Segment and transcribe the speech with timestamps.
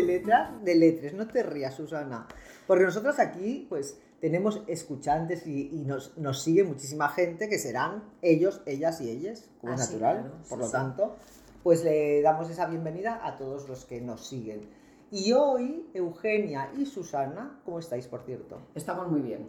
[0.00, 1.14] De Letras, de Letres.
[1.14, 2.26] No te rías, Susana.
[2.66, 8.02] Porque nosotros aquí, pues, tenemos escuchantes y, y nos, nos sigue muchísima gente que serán
[8.22, 10.20] ellos, ellas y ellas, como es Ah, sí, natural.
[10.22, 10.72] claro, Por sí, lo sí.
[10.72, 11.16] tanto,
[11.62, 14.60] pues le damos esa bienvenida a todos los que nos siguen.
[15.10, 18.58] Y hoy, Eugenia y Susana, ¿cómo estáis, por cierto?
[18.74, 19.48] Estamos muy bien.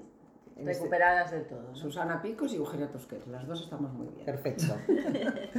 [0.56, 1.62] En este- Recuperadas del todo.
[1.70, 1.76] ¿no?
[1.76, 4.26] Susana Picos y Eugenia Tosquet, las dos estamos muy bien.
[4.26, 4.76] Perfecto.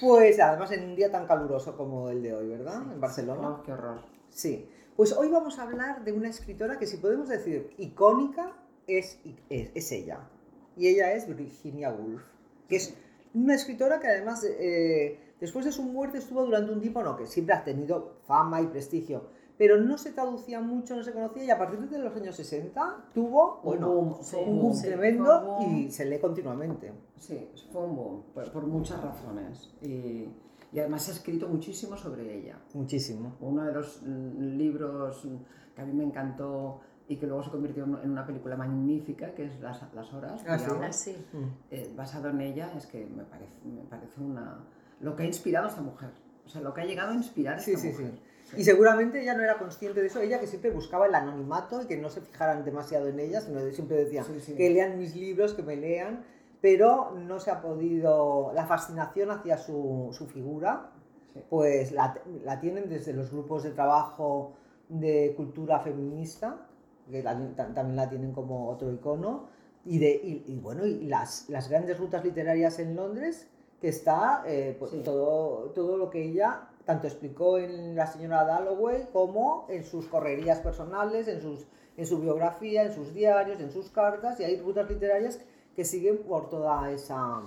[0.00, 2.82] Pues además en un día tan caluroso como el de hoy, ¿verdad?
[2.92, 3.48] En Barcelona.
[3.48, 4.00] Oh, qué horror.
[4.36, 8.52] Sí, pues hoy vamos a hablar de una escritora que si podemos decir icónica
[8.86, 10.28] es, es, es ella.
[10.76, 12.22] Y ella es Virginia Woolf,
[12.68, 12.94] que es
[13.32, 17.26] una escritora que además eh, después de su muerte estuvo durante un tiempo, no, que
[17.26, 19.22] siempre ha tenido fama y prestigio,
[19.56, 23.06] pero no se traducía mucho, no se conocía y a partir de los años 60
[23.14, 25.76] tuvo, Un bueno, boom, sí, un boom sí, tremendo boom.
[25.78, 26.92] y se lee continuamente.
[27.18, 29.74] Sí, fue un boom, por, por muchas razones.
[29.80, 30.28] Y,
[30.76, 32.58] y además se ha escrito muchísimo sobre ella.
[32.74, 33.34] Muchísimo.
[33.40, 35.26] Uno de los mm, libros
[35.74, 39.46] que a mí me encantó y que luego se convirtió en una película magnífica, que
[39.46, 40.64] es Las, Las Horas, Ah, sí.
[40.66, 41.16] digamos, Ah, sí.
[41.32, 41.44] Mm.
[41.70, 44.64] eh, basado en ella, es que me parece, me parece una...
[45.00, 46.10] lo que ha inspirado a esta mujer.
[46.44, 48.12] O sea, lo que ha llegado a inspirar a esta Sí, sí, mujer.
[48.44, 48.56] sí.
[48.58, 51.86] Y seguramente ella no era consciente de eso, ella que siempre buscaba el anonimato y
[51.86, 54.54] que no se fijaran demasiado en ella, sino que siempre decía Sí, sí.
[54.54, 56.22] que lean mis libros, que me lean,
[56.60, 60.90] pero no se ha podido, la fascinación hacia su, su figura,
[61.34, 61.42] Sí.
[61.50, 64.52] pues la, la tienen desde los grupos de trabajo
[64.88, 66.66] de cultura feminista,
[67.10, 69.48] que la- ta- también la tienen como otro icono,
[69.84, 73.48] y, de, y, y bueno, y las, las grandes rutas literarias en Londres,
[73.80, 75.02] que está eh, pues, Sí.
[75.04, 80.60] todo, todo lo que ella tanto explicó en La señora Dalloway como en sus correrías
[80.60, 84.88] personales, en, sus, en su biografía, en sus diarios, en sus cartas, y hay rutas
[84.88, 85.40] literarias
[85.76, 87.42] que siguen por toda esa,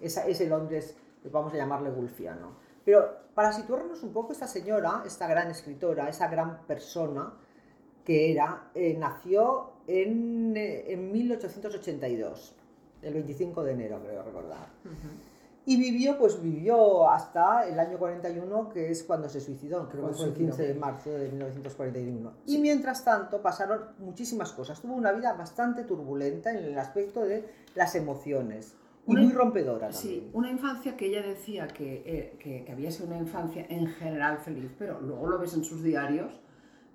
[0.00, 0.96] ese Londres,
[1.30, 2.52] vamos a llamarle Woolfiano.
[2.84, 7.34] Pero para situarnos un poco, esta señora, esta gran escritora, esa gran persona
[8.04, 12.54] que era, eh, nació en, eh, en 1882,
[13.02, 14.68] el 25 de enero, creo recordar.
[15.70, 20.14] Y vivió, pues vivió hasta el año 41, que es cuando se suicidó, creo que
[20.14, 20.56] fue el se suicidó.
[20.56, 22.32] 15 de marzo de 1941.
[22.46, 24.80] Y mientras tanto pasaron muchísimas cosas.
[24.80, 28.74] Tuvo una vida bastante turbulenta en el aspecto de las emociones.
[29.06, 30.30] Y Una- muy rompedora Sí, también.
[30.34, 34.38] una infancia que ella decía que, eh, que, que había sido una infancia en general
[34.38, 36.40] feliz, pero luego lo ves en sus diarios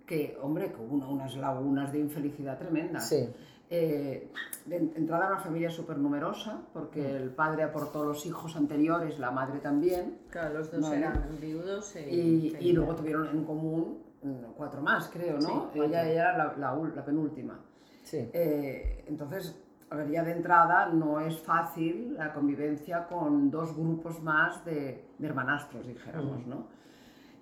[0.08, 3.08] que, hombre, que hubo una- unas lagunas de infelicidad tremendas.
[3.08, 3.30] Sí.
[3.76, 4.30] Eh,
[4.68, 7.16] de en- entrada una familia súper numerosa, porque Mm.
[7.24, 12.08] el padre aportó los hijos anteriores, la madre también, Claro, los dos eran viudos e
[12.14, 15.72] y, y luego tuvieron en común mm, cuatro más, creo, ¿no?
[15.74, 17.60] ella, era la, la ul- la penúltima.
[18.04, 18.30] Sí.
[18.32, 24.22] Eh, entonces, a ver, ya de entrada no es fácil la convivencia con dos grupos
[24.22, 26.68] más de, de hermanastros, dijéramos, ¿no?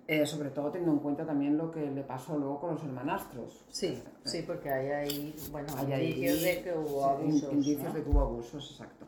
[0.08, 3.64] Eh, sobre todo teniendo en cuenta también lo que le pasó luego con los hermanastros.
[3.70, 7.54] Sí, sí, porque hay ahí, bueno, Hay indicios de que hubo sí, abusos.
[7.54, 7.94] Indicios ¿no?
[7.94, 9.06] de que hubo abusos, exacto.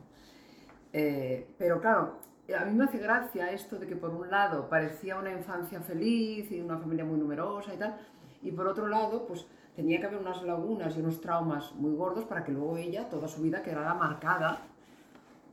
[0.92, 2.18] Eh, pero claro,
[2.58, 6.50] a mí me hace gracia esto de que por un lado parecía una infancia feliz
[6.52, 7.98] y una familia muy numerosa y tal,
[8.42, 12.24] y por otro lado, pues tenía que haber unas lagunas y unos traumas muy gordos
[12.24, 14.60] para que luego ella, toda su vida, quedara marcada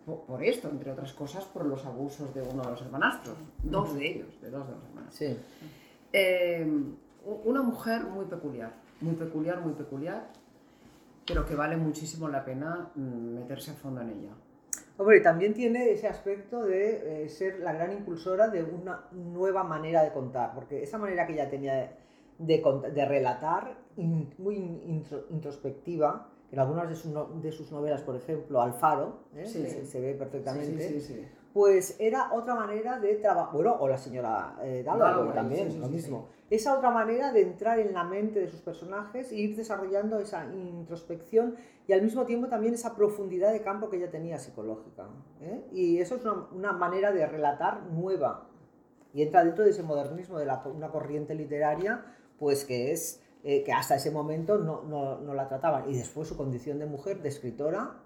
[0.05, 3.95] por, por esto, entre otras cosas, por los abusos de uno de los hermanastros, dos
[3.95, 5.15] de ellos, de dos de los hermanastros.
[5.17, 5.37] Sí.
[6.13, 6.67] Eh,
[7.45, 10.27] una mujer muy peculiar, muy peculiar, muy peculiar,
[11.25, 14.31] pero que vale muchísimo la pena mm, meterse a fondo en ella.
[14.97, 20.03] Hombre, también tiene ese aspecto de eh, ser la gran impulsora de una nueva manera
[20.03, 21.89] de contar, porque esa manera que ella tenía de,
[22.39, 27.71] de de relatar, in- muy in- intro- introspectiva, en algunas de sus, no- de sus
[27.71, 29.45] novelas, por ejemplo, Alfaro, ¿eh?
[29.45, 29.63] Sí.
[29.67, 34.57] se, se ve perfectamente, Sí, pues era otra manera de trabajar, bueno, o la señora
[34.63, 36.27] eh, Dalloway también, lo mismo.
[36.49, 40.45] Esa otra manera de entrar en la mente de sus personajes e ir desarrollando esa
[40.53, 41.55] introspección
[41.87, 45.07] y al mismo tiempo también esa profundidad de campo que ella tenía psicológica.
[45.41, 45.61] ¿eh?
[45.71, 48.47] Y eso es una, una manera de relatar nueva
[49.13, 52.03] y entra dentro de ese modernismo de la, una corriente literaria,
[52.39, 55.89] pues que es eh, que hasta ese momento no, no, no la trataban.
[55.89, 57.97] Y después su condición de mujer, de escritora,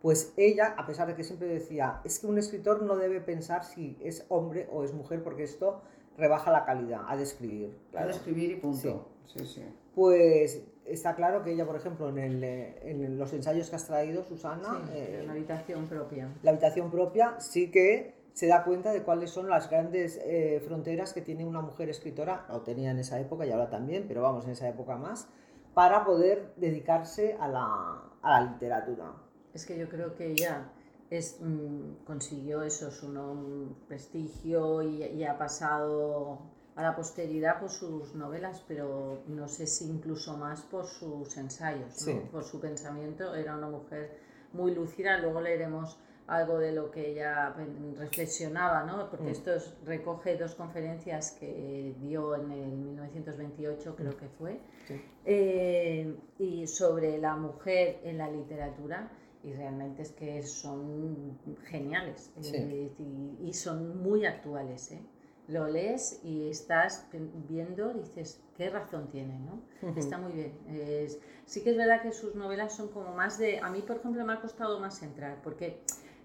[0.00, 3.64] pues ella, a pesar de que siempre decía, es que un escritor no debe pensar
[3.64, 5.80] si es hombre o es mujer, porque esto
[6.18, 7.76] rebaja la calidad, ha de escribir.
[7.88, 8.06] Ha claro.
[8.08, 9.08] de escribir y punto.
[9.26, 9.62] Sí, sí.
[9.94, 14.24] Pues está claro que ella, por ejemplo, en, el, en los ensayos que has traído,
[14.24, 16.28] Susana, Sí, eh, en una habitación propia.
[16.42, 21.12] la habitación propia, sí que se da cuenta de cuáles son las grandes eh, fronteras
[21.12, 24.44] que tiene una mujer escritora, o tenía en esa época y ahora también, pero vamos,
[24.44, 25.28] en esa época más,
[25.74, 29.12] para poder dedicarse a la, a la literatura.
[29.52, 30.70] Es que yo creo que ella
[31.10, 36.40] es, mm, consiguió eso, su prestigio y, y ha pasado
[36.74, 42.06] a la posteridad por sus novelas, pero no sé si incluso más por sus ensayos,
[42.06, 42.12] ¿no?
[42.12, 42.20] Sí.
[42.30, 43.34] por su pensamiento.
[43.34, 44.18] Era una mujer
[44.52, 45.98] muy lúcida, luego leeremos
[46.34, 49.08] algo de lo que ella pen- reflexionaba, ¿no?
[49.10, 49.36] porque Mm.
[49.38, 55.00] esto es- recoge dos conferencias que dio en el 1928, creo que fue, Sí.
[55.24, 59.10] eh, y sobre la mujer en la literatura
[59.44, 62.54] y realmente es que son geniales Sí.
[62.56, 64.92] eh, y, y son muy actuales.
[64.92, 65.02] ¿eh?
[65.48, 67.08] Lo lees y estás
[67.48, 69.60] viendo, dices, qué razón tiene, ¿no?
[69.96, 70.52] Está muy bien.
[70.68, 73.58] Es- sí que es verdad que sus novelas son como más de...
[73.58, 75.80] A mí, por ejemplo, me ha costado más entrar porque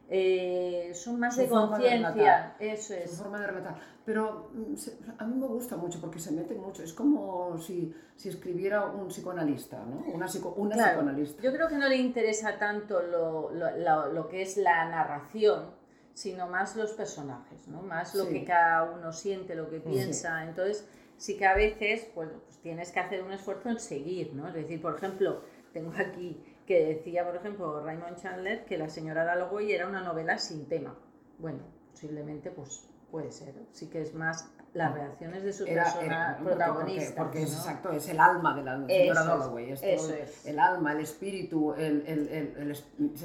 [0.09, 2.55] eh, son más Su de conciencia.
[2.59, 3.17] Eso Su es.
[3.17, 3.75] forma de relatar.
[4.05, 6.81] Pero mm, se- a mí me gusta mucho porque se mete mucho.
[6.83, 10.03] Es como si, si escribiera un psicoanalista, ¿no?
[10.13, 11.41] Una, psico- una Claro, psicoanalista.
[11.43, 15.71] Yo creo que no le interesa tanto lo, lo- lo- lo que es la narración,
[16.13, 17.81] sino más los personajes, ¿no?
[17.81, 18.33] Más lo Sí.
[18.33, 20.43] que cada uno siente, lo que piensa.
[20.45, 20.87] Entonces,
[21.17, 24.47] sí que a veces pues, pues tienes que hacer un esfuerzo en seguir, ¿no?
[24.47, 25.41] Es decir, por ejemplo,
[25.73, 30.37] tengo aquí que decía, por ejemplo, Raymond Chandler que La señora Dalloway era una novela
[30.37, 30.95] sin tema.
[31.39, 31.59] Bueno,
[31.91, 33.55] posiblemente pues puede ser.
[33.71, 37.05] Sí que es más las reacciones de sus Era- persona- era- porque- protagonistas.
[37.13, 39.71] Porque, porque es exacto, es el alma de la señora Dalloway.
[39.71, 40.45] es eso el- es.
[40.45, 42.03] El alma, el espíritu, el...
[42.05, 42.77] el, el,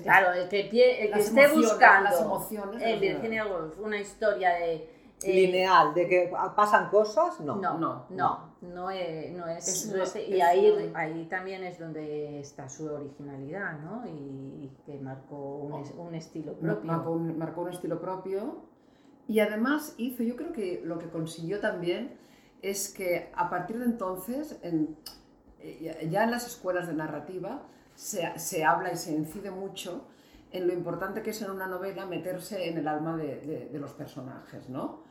[0.02, 4.50] Claro, el que, pie- el que esté buscando las emociones en Virginia Woolf una historia
[4.54, 4.88] de...
[5.24, 7.56] eh, Lineal, de que pasan cosas, no.
[7.56, 11.26] No, No, no, no, es, no es- Es no una- es- y es ahí, ahí
[11.30, 14.06] también es donde está su originalidad, ¿no?
[14.06, 14.10] Y,
[14.64, 16.84] y que marcó un, es- un estilo propio.
[16.84, 18.62] Marcó un, marcó un estilo propio
[19.28, 22.16] y además hizo, yo creo que lo que consiguió también
[22.62, 24.96] es que a partir de entonces, en-
[25.60, 27.62] eh, ya en las escuelas de narrativa,
[27.94, 30.06] se, se habla y se incide mucho
[30.50, 33.78] en lo importante que es en una novela meterse en el alma de, de- de
[33.78, 35.02] los personajes, ¿no?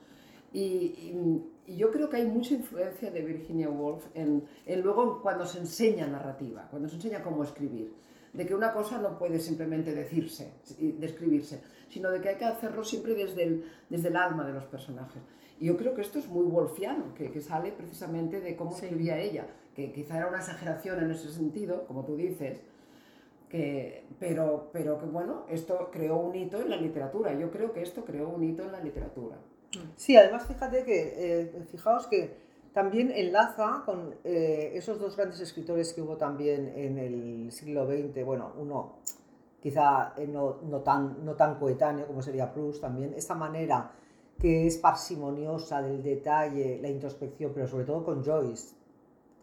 [0.53, 5.21] Y, y- y yo creo que hay mucha influencia de Virginia Woolf en, en luego
[5.21, 7.93] cuando se enseña narrativa, cuando se enseña cómo escribir,
[8.33, 10.51] de que una cosa no puede simplemente decirse,
[10.99, 14.65] describirse, sino de que hay que hacerlo siempre desde el, desde el alma de los
[14.65, 15.21] personajes.
[15.59, 18.85] Y yo creo que esto es muy wolfiano, que, que sale precisamente de cómo Sí.
[18.85, 22.61] escribía ella, que quizá era una exageración en ese sentido, como tú dices,
[23.49, 27.33] que, pero, pero que bueno, esto creó un hito en la literatura.
[27.37, 29.37] Yo creo que esto creó un hito en la literatura.
[29.95, 32.35] Sí, además fíjate que, eh, fijaos que
[32.73, 38.25] también enlaza con eh, esos dos grandes escritores que hubo también en el siglo XX,
[38.25, 38.99] bueno, uno
[39.61, 43.91] quizá eh, no, no tan, no tan coetáneo como sería Proust también, esta manera
[44.39, 48.73] que es parsimoniosa del detalle, la introspección, pero sobre todo con Joyce,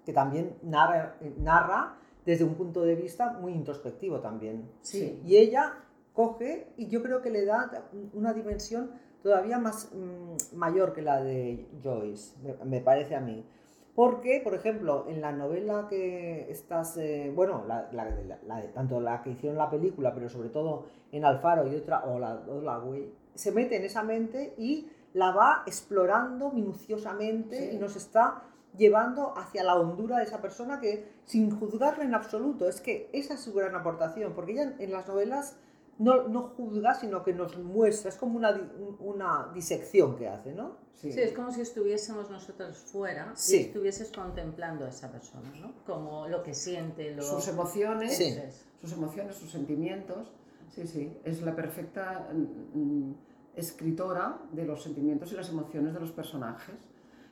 [0.05, 4.69] que también narra, narra desde un punto de vista muy introspectivo también.
[4.83, 5.21] Sí.
[5.25, 8.91] Y ella coge y yo creo que le da una dimensión
[9.23, 13.45] todavía más mm, mayor que la de Joyce, me, me parece a mí.
[13.95, 18.69] Porque, por ejemplo, en la novela que estás, eh, bueno, la, la- la- la de-
[18.69, 22.35] tanto la que hicieron la película, pero sobre todo en Alfaro y otra, o la,
[22.49, 27.77] o la Way, se mete en esa mente y la va explorando minuciosamente Sí.
[27.77, 28.43] y nos está
[28.77, 33.35] llevando hacia la hondura de esa persona que sin juzgarla en absoluto, es que esa
[33.35, 35.57] es su gran aportación, porque ella en las novelas
[35.99, 40.77] no, no juzga, sino que nos muestra, es como una, una disección que hace, ¿no?
[40.95, 43.57] Sí, es como si estuviésemos nosotros fuera Sí.
[43.57, 45.73] y estuvieses contemplando a esa persona, ¿no?
[45.87, 47.23] Como lo que siente, lo...
[47.23, 48.37] Sus emociones, Sí.
[48.81, 50.33] Sus emociones, sus sentimientos,
[50.71, 53.17] Sí, sí, es la perfecta mm, mm,
[53.57, 56.77] escritora de los sentimientos y las emociones de los personajes.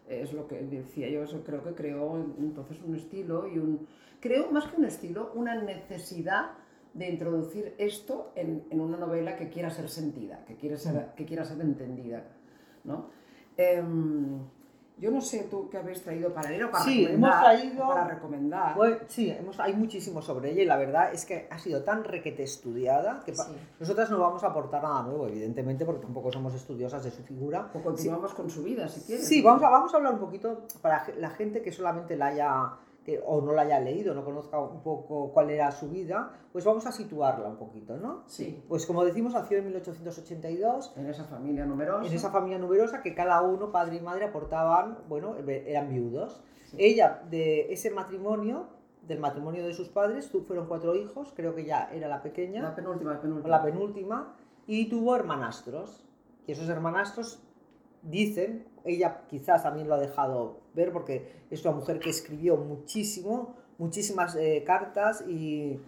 [0.08, 3.86] Es lo que decía yo, eso creo que creó entonces un estilo y un...
[4.20, 6.52] Creo más que un estilo, una necesidad
[6.96, 11.24] de introducir esto en, en una novela que quiera ser sentida, que, quiere ser, que
[11.26, 12.24] quiera ser entendida.
[12.84, 13.06] ¿no?
[13.56, 14.38] Em,
[14.98, 17.32] yo no sé tú qué habéis traído para leer o para Sí, recomendar.
[17.32, 18.74] hemos traído- Para recomendar.
[18.76, 22.02] Bueno, sí, hemos, hay muchísimo sobre ella y la verdad es que ha sido tan
[22.02, 23.42] requete estudiada que Sí.
[23.78, 27.70] nosotras no vamos a aportar nada nuevo, evidentemente, porque tampoco somos estudiosas de su figura.
[27.74, 29.28] o continuamos con su vida, si quieres.
[29.28, 32.72] Sí, vamos a, vamos a hablar un poquito para la gente que solamente la haya,
[33.06, 36.64] que, o no la haya leído, no conozca un poco cuál era su vida, pues
[36.64, 38.24] vamos a situarla un poquito, ¿no?
[38.26, 38.64] Sí.
[38.68, 42.04] Pues como decimos, nació en 1882, En esa familia numerosa.
[42.06, 46.42] en esa familia numerosa que cada uno, padre y madre, aportaban, bueno, eran viudos.
[46.76, 48.66] Ella, de ese matrimonio,
[49.06, 52.74] del matrimonio de sus padres, fueron cuatro hijos, creo que ya era la pequeña, La
[52.74, 53.48] penúltima, la penúltima.
[53.56, 54.36] la penúltima,
[54.66, 56.04] y tuvo hermanastros.
[56.44, 57.40] Y esos hermanastros
[58.02, 63.54] dicen, ella quizás también lo ha dejado ver porque es una mujer que escribió muchísimo,
[63.78, 65.78] muchísimas eh, cartas y,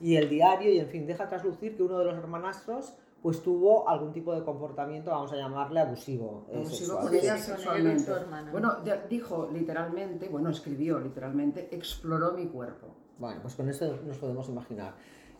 [0.00, 3.88] y el diario, y en fin, deja traslucir que uno de los hermanastros pues tuvo
[3.88, 6.44] algún tipo de comportamiento, vamos a llamarle abusivo.
[6.50, 8.12] eh, Abusivo con ella sexualmente.
[8.52, 8.76] Bueno,
[9.08, 12.88] dijo literalmente, bueno, escribió literalmente, exploró mi cuerpo.
[13.18, 14.94] Bueno, pues con esto nos podemos imaginar.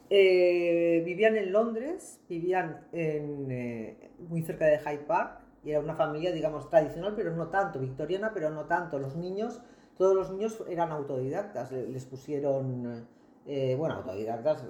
[0.08, 5.94] Eh, vivían en Londres, vivían en, eh, muy cerca de Hyde Park y era una
[5.94, 8.98] familia, digamos, tradicional, pero no tanto, victoriana, pero no tanto.
[8.98, 9.60] Los niños,
[9.96, 13.06] todos los niños eran autodidactas, le- les pusieron,
[13.46, 14.62] eh, bueno, autodidactas,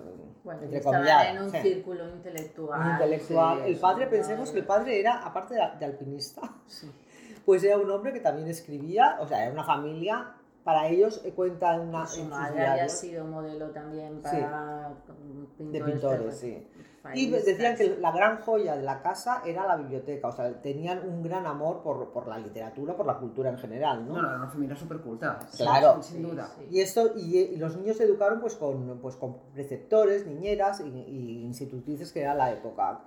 [0.45, 1.27] Bueno, entre comillas.
[1.31, 1.59] en un sí.
[1.63, 2.81] círculo intelectual.
[2.81, 3.59] Un intelectual.
[3.65, 6.91] sí, el padre, pensemos que el padre era, aparte de, de alpinista, Sí.
[7.45, 10.35] pues era un hombre que también escribía, o sea, era una familia,
[10.65, 15.81] para ellos eh, cuenta en, una, Su madre había sido modelo también para mm, de
[15.81, 15.93] pintores.
[15.93, 16.67] pintores, sí.
[17.15, 21.07] Y decían que la gran joya de la casa era la biblioteca, o sea, tenían
[21.07, 24.15] un gran amor por, por la literatura, por la cultura en general, ¿no?
[24.15, 25.39] No, no, era una familia súper culta.
[25.57, 26.03] Claro.
[26.03, 26.49] Sin, sin duda.
[26.59, 30.81] Sí, Y, esto, y, y los niños se educaron pues con, pues con preceptores, niñeras
[30.81, 33.01] y, y institutrices que era la época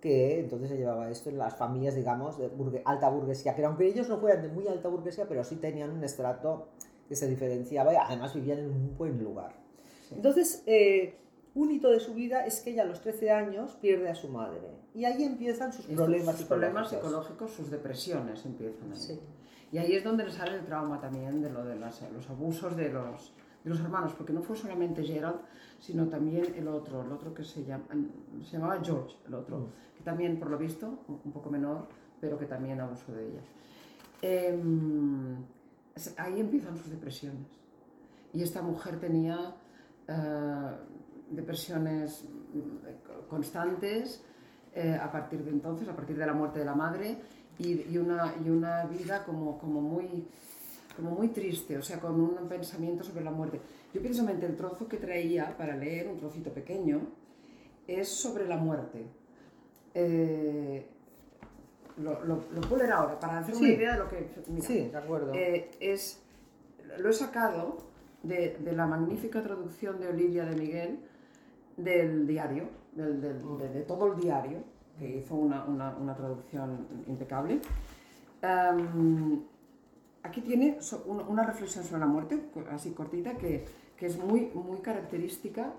[0.00, 3.86] que entonces se llevaba esto en las familias, digamos, de burgue- alta burguesía, que aunque
[3.86, 6.68] ellos no fueran de muy alta burguesía, pero sí tenían un estrato
[7.08, 9.52] que se diferenciaba y además vivían en un buen lugar.
[10.10, 11.16] Entonces, eh,
[11.54, 14.28] un hito de su vida es que ella a los 13 años pierde a su
[14.28, 14.60] madre
[14.94, 17.52] y ahí empiezan sus problemas sus problemas psicológicos.
[17.52, 18.98] sus depresiones empiezan ahí.
[18.98, 19.20] Sí.
[19.72, 22.76] Y ahí es donde le sale el trauma también de lo de las- los abusos
[22.76, 23.32] de los,
[23.64, 25.40] de los hermanos, porque no fue solamente Gerald,
[25.80, 27.84] sino también el otro, el otro que se, llama,
[28.44, 29.66] se llamaba George, el otro, Mm.
[29.96, 31.88] que también, por lo visto, un poco menor,
[32.20, 33.40] pero que también abusó de ella.
[34.22, 35.36] Em,
[36.16, 37.46] ahí empiezan sus depresiones.
[38.32, 39.54] Y esta mujer tenía
[40.06, 40.70] eh,
[41.34, 42.24] depresiones
[43.28, 44.22] constantes
[44.74, 47.16] eh, a partir de entonces, a partir de la muerte de la madre,
[47.58, 50.26] y, y una, y una vida como, como, muy,
[50.96, 53.60] como muy triste, o sea, con un pensamiento sobre la muerte.
[53.92, 57.00] Yo precisamente el trozo que traía para leer, un trocito pequeño,
[57.86, 59.06] es sobre la muerte.
[59.94, 60.86] Eh,
[61.98, 64.28] lo, lo, lo puedo leer ahora, para hacer una idea de lo que...
[64.48, 65.32] mira, Sí, de acuerdo.
[65.34, 66.20] eh, es,
[66.98, 67.78] lo he sacado
[68.24, 70.98] de, de la magnífica traducción de Olivia de Miguel
[71.76, 74.58] del diario, del- del- de, de todo el diario,
[74.98, 77.60] que hizo una, una- una traducción impecable.
[78.42, 79.40] Em,
[80.22, 82.38] aquí tiene una, reflexión sobre la muerte,
[82.70, 83.64] así cortita, que,
[83.96, 85.72] que es muy, muy característica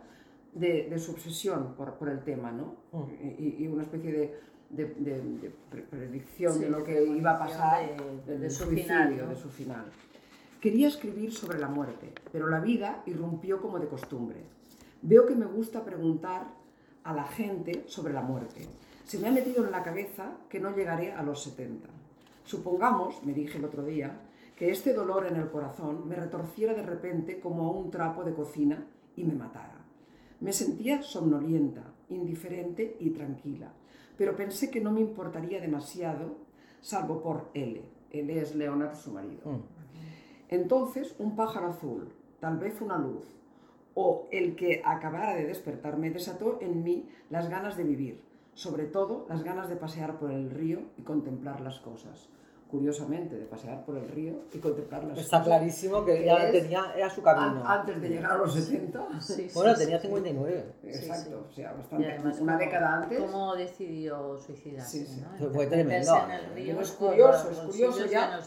[0.54, 2.76] de, de su obsesión por, por el tema, ¿no?
[2.92, 3.04] Mm.
[3.40, 7.32] Y, y una especie de, de- de- de pre- predicción Sí, de lo que iba
[7.32, 7.82] a pasar,
[8.26, 9.28] de- su suicidio, final, ¿no?
[9.28, 9.86] de su final.
[10.60, 14.38] Quería escribir sobre la muerte, pero la vida irrumpió como de costumbre.
[15.08, 16.48] Veo que me gusta preguntar
[17.04, 18.68] a la gente sobre la muerte.
[19.04, 21.88] Se me ha metido en la cabeza que no llegaré a los 70.
[22.44, 24.20] Supongamos, me dije el otro día,
[24.56, 28.34] que este dolor en el corazón me retorciera de repente como a un trapo de
[28.34, 28.84] cocina
[29.16, 29.86] y me matara.
[30.40, 33.74] Me sentía somnolienta, indiferente y tranquila,
[34.18, 36.38] pero pensé que no me importaría demasiado,
[36.82, 37.80] salvo por L.
[38.10, 39.52] L es Leonard, su marido.
[39.52, 39.62] Mm.
[40.50, 43.36] Entonces, un pájaro azul, tal vez una luz,
[43.96, 48.22] o el que acabara de despertarme desató en mí las ganas de vivir,
[48.54, 52.30] sobre todo las ganas de pasear por el río y contemplar las cosas.
[52.70, 55.46] Curiosamente, de pasear por el río y contemplar las Está cosas.
[55.48, 57.64] clarísimo que que ya es tenía, era su camino.
[57.66, 59.22] Antes de llegar a los 70.
[59.22, 60.08] Sí, sí, Bueno, sí, tenía sí.
[60.08, 60.66] 59.
[60.84, 63.20] Exacto, o sea, bastante, además, una ¿cómo- década antes.
[63.20, 65.06] ¿Cómo decidió suicidarse?
[65.06, 65.22] Sí, sí.
[65.40, 65.50] ¿no?
[65.52, 66.18] Fue- tremendo.
[66.26, 68.42] en el río es curioso, es curioso ya.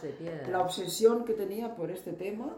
[0.50, 2.57] La obsesión que tenía por este tema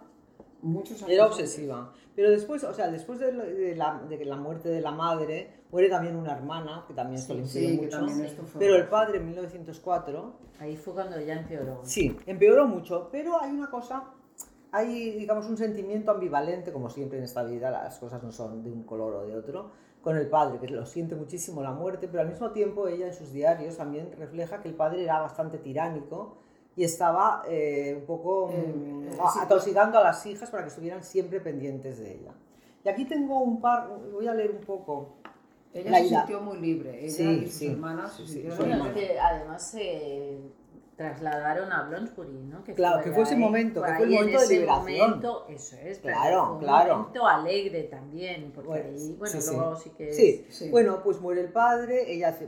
[0.62, 1.12] muchos años.
[1.14, 1.92] Era obsesiva.
[2.14, 3.32] Pero después, o sea, después de,
[3.76, 7.40] la, de la muerte de la madre, muere también una hermana, que también esto le
[7.40, 7.90] influyó Sí, mucho.
[7.90, 8.58] también esto fue.
[8.58, 11.80] Pero el padre en 1904 Ahí fue cuando ya empeoró.
[11.84, 14.04] Sí, empeoró mucho, pero hay una cosa,
[14.72, 18.70] hay, digamos, un sentimiento ambivalente, como siempre en esta vida, las cosas no son de
[18.70, 19.70] un color o de otro,
[20.02, 23.14] con el padre, que lo siente muchísimo la muerte, pero al mismo tiempo ella en
[23.14, 26.36] sus diarios también refleja que el padre era bastante tiránico
[26.80, 29.38] y estaba eh, un poco Eh, mm, eh, a- sí.
[29.42, 32.32] atosigando a las hijas para que estuvieran siempre pendientes de ella.
[32.82, 35.16] Y aquí tengo un par, voy a leer un poco.
[35.74, 36.18] Ella La se ida.
[36.20, 37.04] sintió muy libre.
[37.04, 38.94] Ella Sí, y sus sí, hermanas sí, su hermana.
[39.22, 40.38] además se
[41.00, 42.62] trasladaron a Bloomsbury, ¿no?
[42.62, 44.98] Que Claro, que fue ese ahí, momento, que fue el momento de liberación.
[45.08, 46.96] momento, eso es, pero Claro, fue un claro.
[46.98, 50.68] momento alegre también, porque Bueno, ahí, bueno, sí, luego sí, que Sí, Sí.
[50.70, 52.38] bueno, pues muere el padre, ella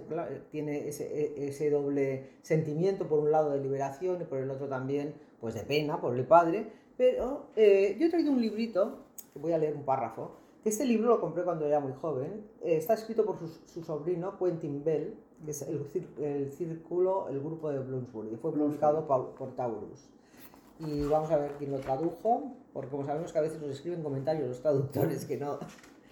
[0.50, 4.68] tiene ese, e- ese doble sentimiento, por un lado de liberación y por el otro
[4.68, 8.98] también, pues de pena por el padre, pero eh, yo he traído un librito,
[9.32, 10.36] que voy a leer un párrafo,
[10.70, 14.38] este libro lo compré cuando era muy joven, eh, está escrito por su, su sobrino
[14.38, 15.14] Quentin Bell,
[15.44, 15.84] que es el,
[16.20, 20.08] el círculo, el grupo de Bloomsbury, fue publicado pa- por Taurus.
[20.78, 24.02] Y vamos a ver quién lo tradujo, porque como sabemos que a veces nos escriben
[24.02, 25.58] comentarios los traductores que no,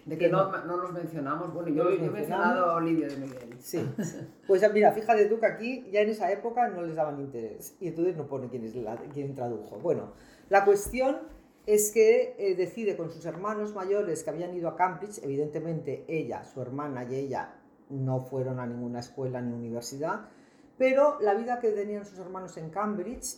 [0.07, 1.53] De que no, no los mencionamos.
[1.53, 3.55] Bueno, yo, he mencionado a Olivia de Miguel.
[3.61, 3.79] Sí.
[4.47, 7.89] Pues mira, fíjate tú que aquí ya en esa época no les daban interés y
[7.89, 9.79] entonces no pone quién, es la, quién tradujo.
[9.79, 10.13] Bueno,
[10.49, 11.19] la cuestión
[11.67, 16.45] es que eh, decide con sus hermanos mayores que habían ido a Cambridge, evidentemente ella,
[16.45, 17.55] su hermana y ella
[17.91, 20.29] no fueron a ninguna escuela ni universidad,
[20.79, 23.37] pero la vida que tenían sus hermanos en Cambridge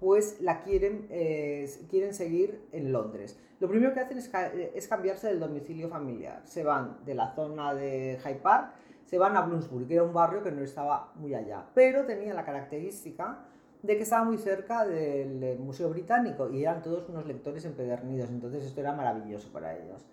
[0.00, 3.38] pues la quieren, eh, quieren seguir en Londres.
[3.60, 6.42] Lo primero que hacen es, eh, es cambiarse del domicilio familiar.
[6.44, 10.12] Se van de la zona de Hyde Park, se van a Bloomsbury, que era un
[10.12, 13.46] barrio que no estaba muy allá, pero tenía la característica
[13.84, 18.64] de que estaba muy cerca del Museo Británico y eran todos unos lectores empedernidos, entonces
[18.64, 20.06] esto era maravilloso para ellos.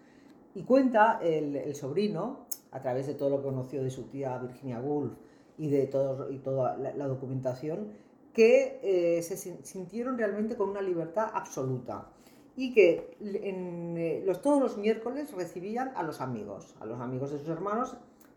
[0.53, 4.81] Y cuenta el, sobrino, a través de todo lo que conoció de su tía Virginia
[4.81, 5.13] Woolf
[5.57, 7.93] y de todo, y toda la, documentación,
[8.33, 12.09] que eh, se sin- sintieron realmente con una libertad absoluta
[12.57, 17.39] y que eh, los, todos los miércoles recibían a los amigos, a los amigos de
[17.39, 17.96] sus hermanos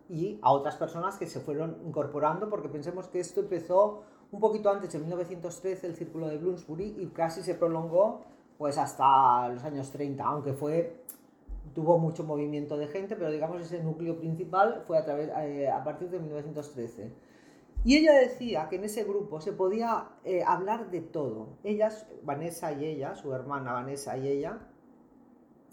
[0.09, 4.05] y a otras personas que se fueron incorporando, porque pensemos que esto empezó
[4.35, 8.23] un poquito antes, en 1913, el Círculo de Bloomsbury, y casi se prolongó
[8.59, 11.05] pues hasta los años 30, aunque fue
[11.75, 15.83] tuvo mucho movimiento de gente, pero digamos ese núcleo principal fue a, través, eh, a
[15.83, 17.13] partir de 1913.
[17.85, 21.49] Y ella decía que en ese grupo se podía eh, hablar de todo.
[21.65, 24.59] Ellas, Vanessa y ella, su hermana Vanessa y ella,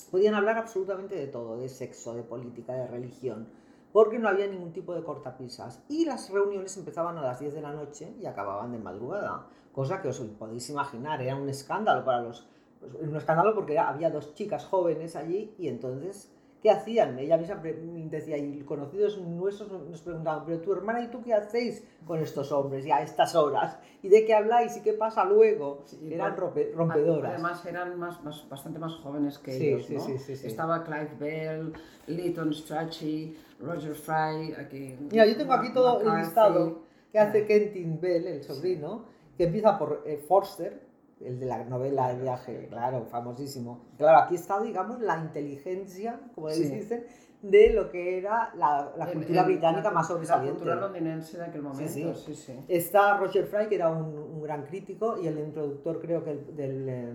[0.10, 3.48] podían hablar absolutamente de todo, de sexo, de política, de religión,
[3.92, 5.84] porque no había ningún tipo de cortapisas.
[5.90, 10.02] Y las reuniones empezaban a las 10 de la noche y acababan de madrugada, cosa
[10.02, 12.48] que os podéis imaginar, era un escándalo para los...
[12.80, 17.18] pues, un escándalo porque había dos chicas jóvenes allí y entonces, ¿qué hacían?
[17.20, 21.84] Ella misma decía, y conocidos nuestros nos preguntaban, pero tu hermana y tú qué hacéis
[22.06, 23.78] con estos hombres y a estas horas?
[24.04, 25.82] ¿Y de qué habláis y qué pasa luego?
[25.86, 27.34] Sí, Eran rompe- rompedoras.
[27.34, 30.02] Además eran más, más- bastante más jóvenes que Sí, ellos, sí, ¿no?
[30.02, 30.48] sí, sí.
[30.48, 31.74] Estaba Clive Bell,
[32.08, 34.96] Lytton Strachey, Roger Fry, aquí...
[35.12, 36.80] Mira, yo tengo aquí todo el listado
[37.12, 37.48] que hace Ah.
[37.48, 39.06] Kentin Bell, el sobrino,
[39.38, 40.91] que empieza por eh, Forster,
[41.26, 43.82] el de la novela El viaje, claro, famosísimo.
[43.98, 46.64] Claro, aquí está, digamos, la inteligencia, como Sí.
[46.64, 47.04] dicen,
[47.42, 50.64] de lo que era la, la cultura en- británica la- más sobresaliente.
[50.66, 52.36] La cultura londinense de aquel momento, sí.
[52.36, 52.54] sí.
[52.68, 56.56] Está Roger Fry, que era un, un gran crítico, y el introductor, creo que el-
[56.56, 57.14] del, eh,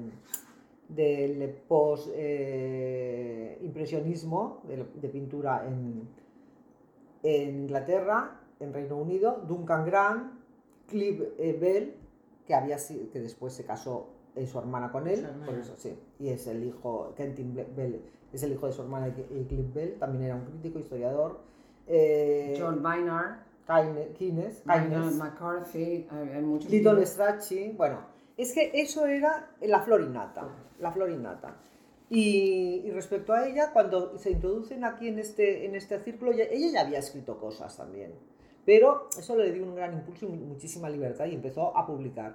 [0.89, 6.09] del post-impresionismo, de, de pintura en,
[7.23, 10.33] en Inglaterra, en Reino Unido, Duncan Grant,
[10.89, 11.95] Clive eh, Bell,
[12.47, 12.77] que, había,
[13.13, 15.47] que después se casó eh, su hermana con él, hermana.
[15.47, 19.09] por eso sí, y es el hijo, Kentin Bell, es el hijo de su hermana
[19.09, 21.41] y Clive Bell, también era un crítico, historiador.
[21.87, 23.39] eh, John Maynard,
[24.19, 26.71] Keynes, McCarthy, hay, muchos...
[26.71, 27.05] Little.
[27.05, 28.01] Strachey, bueno,
[28.37, 31.57] es que eso era la florinata, la florinata.
[32.09, 36.47] Y, y respecto a ella, cuando se introducen aquí en este, en este círculo, ella
[36.73, 38.13] ya había escrito cosas también,
[38.67, 42.35] pero eso le dio un gran impulso y mu- muchísima libertad y empezó a publicar.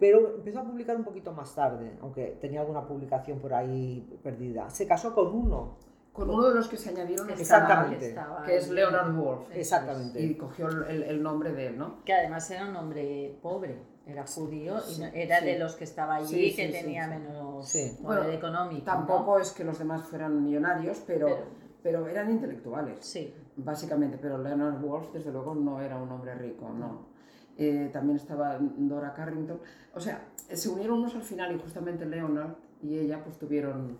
[0.00, 4.68] Pero empezó a publicar un poquito más tarde, aunque tenía alguna publicación por ahí perdida.
[4.70, 5.76] Se casó con uno,
[6.12, 8.08] Con uno de los que se añadieron Exactamente.
[8.08, 8.68] estaba que es.
[8.68, 9.14] Leonard
[9.52, 9.58] es.
[9.58, 10.20] exactamente.
[10.20, 12.02] Y cogió el, el nombre de él, ¿no?
[12.04, 15.46] Que además era un hombre pobre, era judío y Sí, no- era sí.
[15.46, 17.10] de los que estaba allí Sí, sí, que sí, tenía sí.
[17.10, 17.96] menos Sí.
[18.02, 18.84] poder Bueno, económico.
[18.84, 19.38] Tampoco ¿no?
[19.42, 21.44] es que los demás fueran millonarios, pero, Pero-
[21.82, 22.98] pero eran intelectuales.
[23.06, 27.10] Sí, básicamente, pero Leonard Woolf desde luego no era un hombre rico, no.
[27.58, 29.58] Eh, también estaba Dora Carrington,
[29.94, 33.98] o sea, se unieron unos al final y justamente Leonard y ella pues tuvieron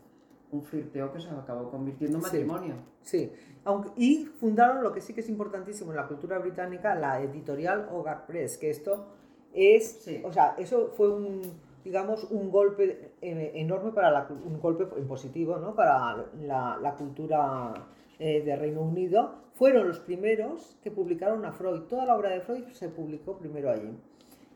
[0.50, 2.74] un flirteo que se acabó convirtiendo en matrimonio.
[3.02, 3.30] Sí,
[3.64, 7.88] aunque, y fundaron lo que sí que es importantísimo en la cultura británica, la editorial
[7.92, 9.06] Hogarth Press, que esto
[9.52, 10.22] es, Sí.
[10.24, 11.42] o sea, eso fue un,
[11.84, 15.74] digamos, un golpe eh, enorme para la, un golpe en positivo, ¿no?
[15.74, 17.74] Para la, la cultura
[18.18, 19.42] eh, de Reino Unido.
[19.53, 21.83] Fueron los primeros que publicaron a Freud.
[21.83, 23.96] Toda la obra de Freud se publicó primero allí.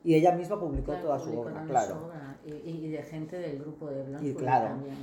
[0.04, 1.94] Y ella misma publicó Claro, toda su obra, claro.
[1.94, 4.96] su obra, Y, de gente del grupo de Bloomsbury Y claro, también.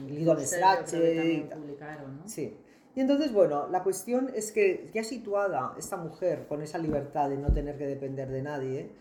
[1.50, 2.28] Publicaron, ¿no?
[2.28, 2.58] Sí.
[2.96, 7.38] Y entonces, bueno, la cuestión es que ya situada esta mujer con esa libertad de
[7.38, 8.92] no tener que depender de nadie,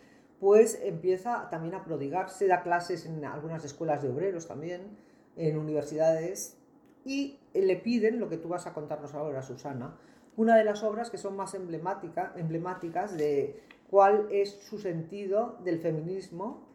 [0.41, 4.97] pues empieza también a prodigarse, da clases en algunas escuelas de obreros también,
[5.37, 6.57] en universidades,
[7.05, 9.97] y le piden lo que tú vas a contarnos ahora, Susana,
[10.37, 13.61] una de las obras que son más emblemática- emblemáticas de
[13.91, 16.67] cuál es su sentido del feminismo,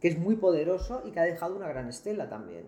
[0.00, 2.64] que es muy poderoso y que ha dejado una gran estela también,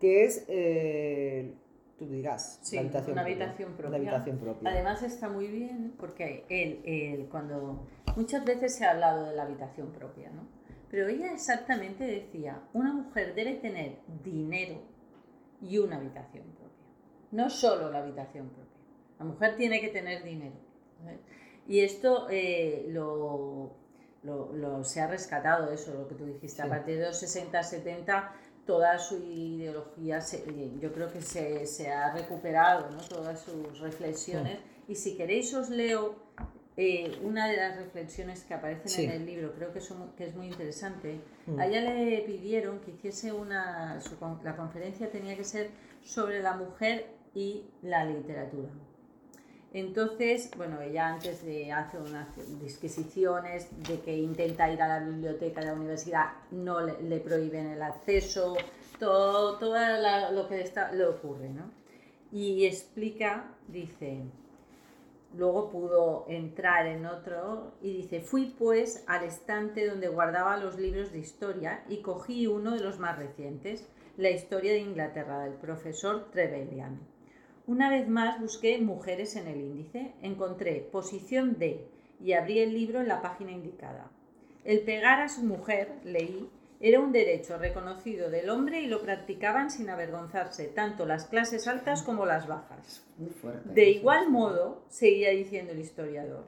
[0.00, 1.54] que es, eh,
[1.98, 3.36] tú dirás, Sí, la habitación una propia.
[3.44, 3.88] habitación propia.
[3.88, 4.70] Una habitación propia.
[4.70, 9.44] Además está muy bien porque él, él, cuando muchas veces se ha hablado de la
[9.44, 10.42] habitación propia, ¿no?
[10.90, 14.82] Pero ella exactamente decía, una mujer debe tener dinero
[15.60, 16.61] y una habitación propia.
[17.32, 18.70] No solo la habitación propia.
[19.18, 20.54] La mujer tiene que tener dinero.
[21.02, 21.18] ¿sabes?
[21.66, 23.72] Y esto eh, lo,
[24.22, 26.62] lo- lo- se ha rescatado, eso, lo que tú dijiste.
[26.62, 28.32] A partir de los 60, 70,
[28.66, 30.44] toda su ideología, se-
[30.80, 32.98] yo creo que se, se ha recuperado, ¿no?
[33.08, 34.58] todas sus reflexiones.
[34.88, 36.16] Y si queréis os leo
[36.76, 39.04] eh, una de las reflexiones que aparecen Sí.
[39.04, 41.20] en el libro, creo que, son- que es muy interesante.
[41.46, 41.58] Mm.
[41.60, 45.70] A ella le pidieron que hiciese una, su la conferencia tenía que ser
[46.02, 48.70] sobre la mujer y la literatura.
[49.74, 52.28] Entonces, bueno, ella antes de hacer unas
[52.60, 57.82] disquisiciones de que intenta ir a la biblioteca de la universidad, no le, prohíben el
[57.82, 58.54] acceso,
[58.98, 59.58] todo,
[60.30, 61.70] lo que está, le ocurre, ¿no?
[62.30, 64.24] Y explica, dice,
[65.34, 71.12] luego pudo entrar en otro y dice, fui pues al estante donde guardaba los libros
[71.12, 76.30] de historia y cogí uno de los más recientes, la historia de Inglaterra del profesor
[76.30, 77.11] Trevelyan.
[77.72, 81.82] Una vez más busqué mujeres en el índice, encontré posición D
[82.20, 84.10] y abrí el libro en la página indicada.
[84.62, 89.70] El pegar a su mujer, leí, era un derecho reconocido del hombre y lo practicaban
[89.70, 93.06] sin avergonzarse tanto las clases altas como las bajas.
[93.16, 93.70] Muy fuerte.
[93.70, 96.44] De igual modo, seguía diciendo el historiador,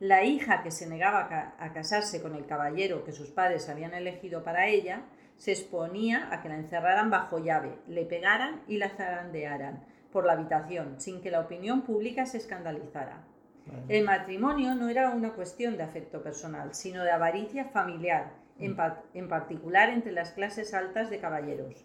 [0.00, 4.42] la hija que se negaba a casarse con el caballero que sus padres habían elegido
[4.42, 5.04] para ella,
[5.36, 10.32] se exponía a que la encerraran bajo llave, le pegaran y la zarandearan por la
[10.32, 13.18] habitación, sin que la opinión pública se escandalizara.
[13.86, 19.02] El matrimonio no era una cuestión de afecto personal, sino de avaricia familiar, en, pa-
[19.12, 21.84] en particular entre las clases altas de caballeros.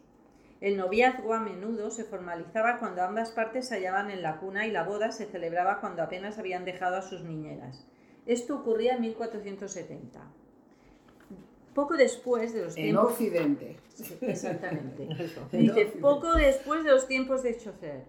[0.61, 4.71] El noviazgo a menudo se formalizaba cuando ambas partes se hallaban en la cuna y
[4.71, 7.85] la boda se celebraba cuando apenas habían dejado a sus niñeras.
[8.25, 10.21] Esto ocurría en 1470.
[11.73, 13.11] Poco después de los En tiempos...
[13.11, 13.77] Occidente.
[13.93, 15.07] Sí, exactamente.
[15.19, 15.47] Eso.
[15.51, 18.03] Dice, poco después de los tiempos de Chaucer.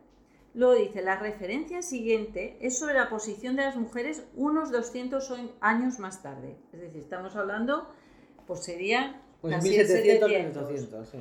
[0.55, 5.37] Luego dice, la referencia siguiente es sobre la posición de las mujeres unos 200 o-
[5.61, 6.57] años más tarde.
[6.73, 7.89] Es decir, estamos hablando,
[8.47, 10.71] pues sería Pues casi en 1700, 700.
[10.71, 11.19] 1800, sí.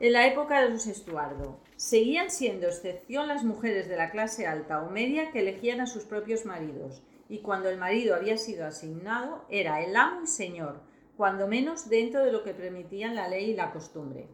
[0.00, 4.82] En la época de los Estuardo, seguían siendo excepción las mujeres de la clase alta
[4.82, 9.44] o media que elegían a sus propios maridos, y cuando el marido había sido asignado,
[9.50, 10.80] era el amo y señor,
[11.16, 14.28] cuando menos dentro de lo que permitían la ley y la costumbre.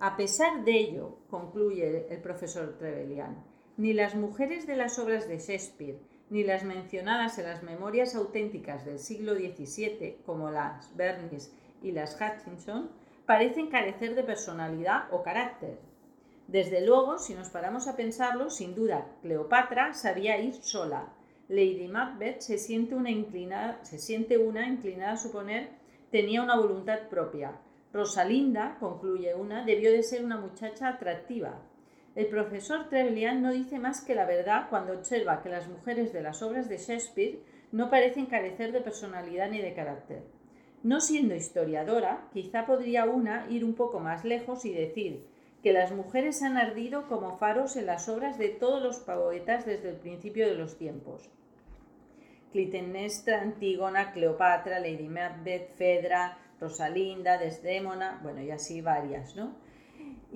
[0.00, 3.44] A pesar de ello, concluye el profesor Trevelyan,
[3.76, 5.98] ni las mujeres de las obras de Shakespeare,
[6.30, 12.18] ni las mencionadas en las memorias auténticas del siglo XVII, como las Bernis y las
[12.20, 12.90] Hutchinson,
[13.26, 15.78] parecen carecer de personalidad o carácter.
[16.46, 21.08] Desde luego, si nos paramos a pensarlo, sin duda, Cleopatra sabía ir sola.
[21.48, 25.84] Lady Macbeth se siente una inclinada, se siente una inclinada a suponer
[26.14, 27.58] tenía una voluntad propia.
[27.92, 31.60] Rosalinda, concluye una, debió de ser una muchacha atractiva.
[32.14, 36.22] El profesor Trevelyan no dice más que la verdad cuando observa que las mujeres de
[36.22, 37.40] las obras de Shakespeare
[37.72, 40.22] no parecen carecer de personalidad ni de carácter.
[40.84, 45.26] No siendo historiadora, quizá podría una ir un poco más lejos y decir
[45.62, 49.88] que las mujeres han ardido como faros en las obras de todos los poetas desde
[49.88, 51.30] el principio de los tiempos.
[52.52, 59.56] Clitemnestra, Antígona, Cleopatra, Lady Macbeth, Fedra, Rosalinda, Desdémona, bueno, y así varias, ¿no?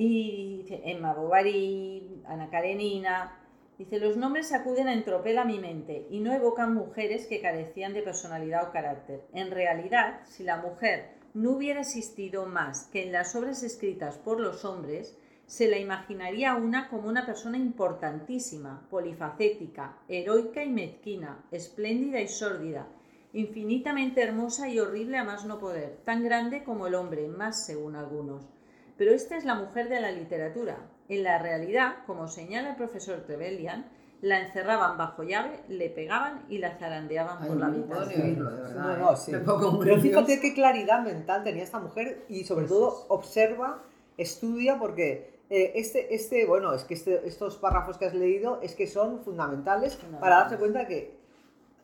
[0.00, 3.36] Y Emma Bovary, Ana Karenina.
[3.76, 7.94] Dice, los nombres acuden en tropel a mi mente y no evocan mujeres que carecían
[7.94, 9.24] de personalidad o carácter.
[9.32, 14.38] En realidad, si la mujer no hubiera existido más que en las obras escritas por
[14.38, 22.20] los hombres, se la imaginaría una como una persona importantísima, polifacética, heroica y mezquina, espléndida
[22.20, 22.86] y sórdida,
[23.32, 27.96] infinitamente hermosa y horrible a más no poder, tan grande como el hombre, más según
[27.96, 28.57] algunos.
[28.98, 30.76] Pero esta es la mujer de la literatura.
[31.08, 33.86] En la realidad, como señala el profesor Trevelyan,
[34.20, 38.38] la encerraban bajo llave, le pegaban y la zarandeaban Ay, por la habitación.
[38.40, 38.98] No, ¿eh?
[38.98, 39.32] no, sí.
[39.32, 43.82] Pero fíjate qué claridad mental tenía esta mujer y sobre todo observa,
[44.16, 48.74] estudia, porque eh, este, este, bueno, es que este- estos párrafos que has leído es
[48.74, 51.16] que son fundamentales para darse cuenta que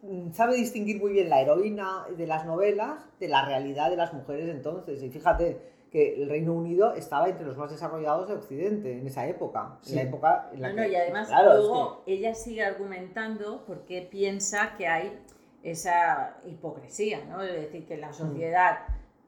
[0.03, 4.13] mm, sabe distinguir muy bien la heroína de las novelas de la realidad de las
[4.13, 5.01] mujeres entonces.
[5.05, 9.29] Y fíjate que el Reino Unido estaba entre los más desarrollados de Occidente en esa
[9.29, 9.79] época.
[9.89, 12.65] En la época en la No, no, que- y además claro, es luego ella sigue
[12.65, 15.17] argumentando porque piensa que hay
[15.63, 17.41] esa hipocresía, ¿no?
[17.45, 18.15] Es decir, que en la Mm.
[18.15, 18.79] sociedad,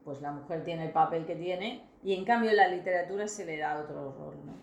[0.05, 3.47] pues la mujer tiene el papel que tiene y en cambio en la literatura se
[3.47, 4.55] le da otro rol, ¿no?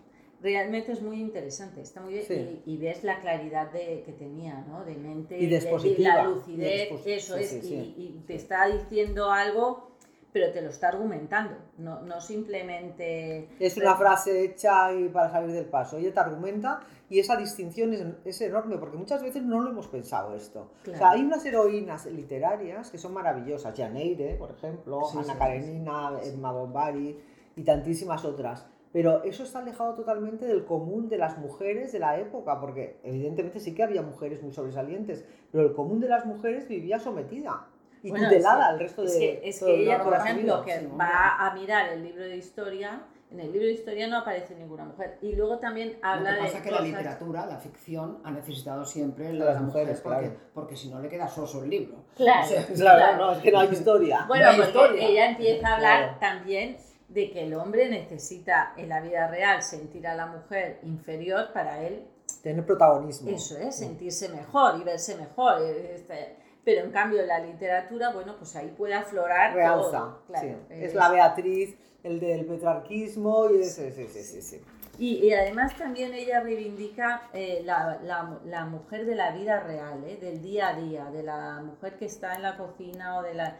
[0.42, 2.62] Realmente es muy interesante, está muy bien Sí.
[2.66, 4.84] y, y ves la claridad de, que tenía, ¿no?
[4.84, 7.94] De mente Y de la y de lucidez, expos- eso sí, es, sí, y- sí.
[7.96, 9.94] y te está diciendo algo,
[10.34, 13.50] pero te lo está argumentando, no, no simplemente...
[13.60, 15.96] Es una frase hecha y para salir del paso.
[15.96, 19.86] Ella te argumenta y esa distinción es, es enorme porque muchas veces no lo hemos
[19.86, 20.72] pensado esto.
[20.82, 21.14] O sea, Claro.
[21.14, 23.78] hay unas heroínas literarias que son maravillosas.
[23.78, 27.16] Janeire, por ejemplo, Sí, Ana sí, Karenina, Emma Bombari
[27.54, 28.66] y tantísimas otras.
[28.92, 33.60] Pero eso está alejado totalmente del común de las mujeres de la época, porque evidentemente
[33.60, 37.68] sí que había mujeres muy sobresalientes, pero el común de las mujeres vivía sometida
[38.04, 40.12] y Bueno, tutelada es que- al resto de Es que, es que el ella, por
[40.12, 40.64] de ejemplo, vida.
[40.64, 44.18] que sí, va a mirar el libro de historia, en el libro de historia no
[44.18, 45.18] aparece ninguna mujer.
[45.22, 48.30] Y luego también habla Lo que de pasa es que la literatura, la ficción, ha
[48.30, 50.40] necesitado siempre la De de las la mujer, mujeres, porque, claro.
[50.54, 52.04] porque si no le queda soso el libro.
[52.14, 54.24] Claro, O sea, Claro, no, es que no hay historia.
[54.28, 55.08] Bueno, No hay porque historia.
[55.08, 56.18] ella empieza a hablar Claro.
[56.20, 56.76] también
[57.08, 61.82] de que el hombre necesita en la vida real sentir a la mujer inferior para
[61.82, 62.06] él,
[62.42, 63.30] Tener protagonismo.
[63.30, 65.62] eso es, sentirse mejor y verse mejor.
[65.62, 69.90] eh, este, pero en cambio la literatura, bueno, pues ahí puede aflorar realza.
[69.98, 70.74] todo, claro, sí.
[70.74, 74.62] es- Es la Beatriz, el del petrarquismo y ese, sí, sí, sí, sí.
[74.98, 80.04] Y, y además también ella reivindica eh, la, la- la mujer de la vida real,
[80.04, 80.16] ¿eh?
[80.20, 83.56] del día a día, de la mujer que está en la cocina o de la...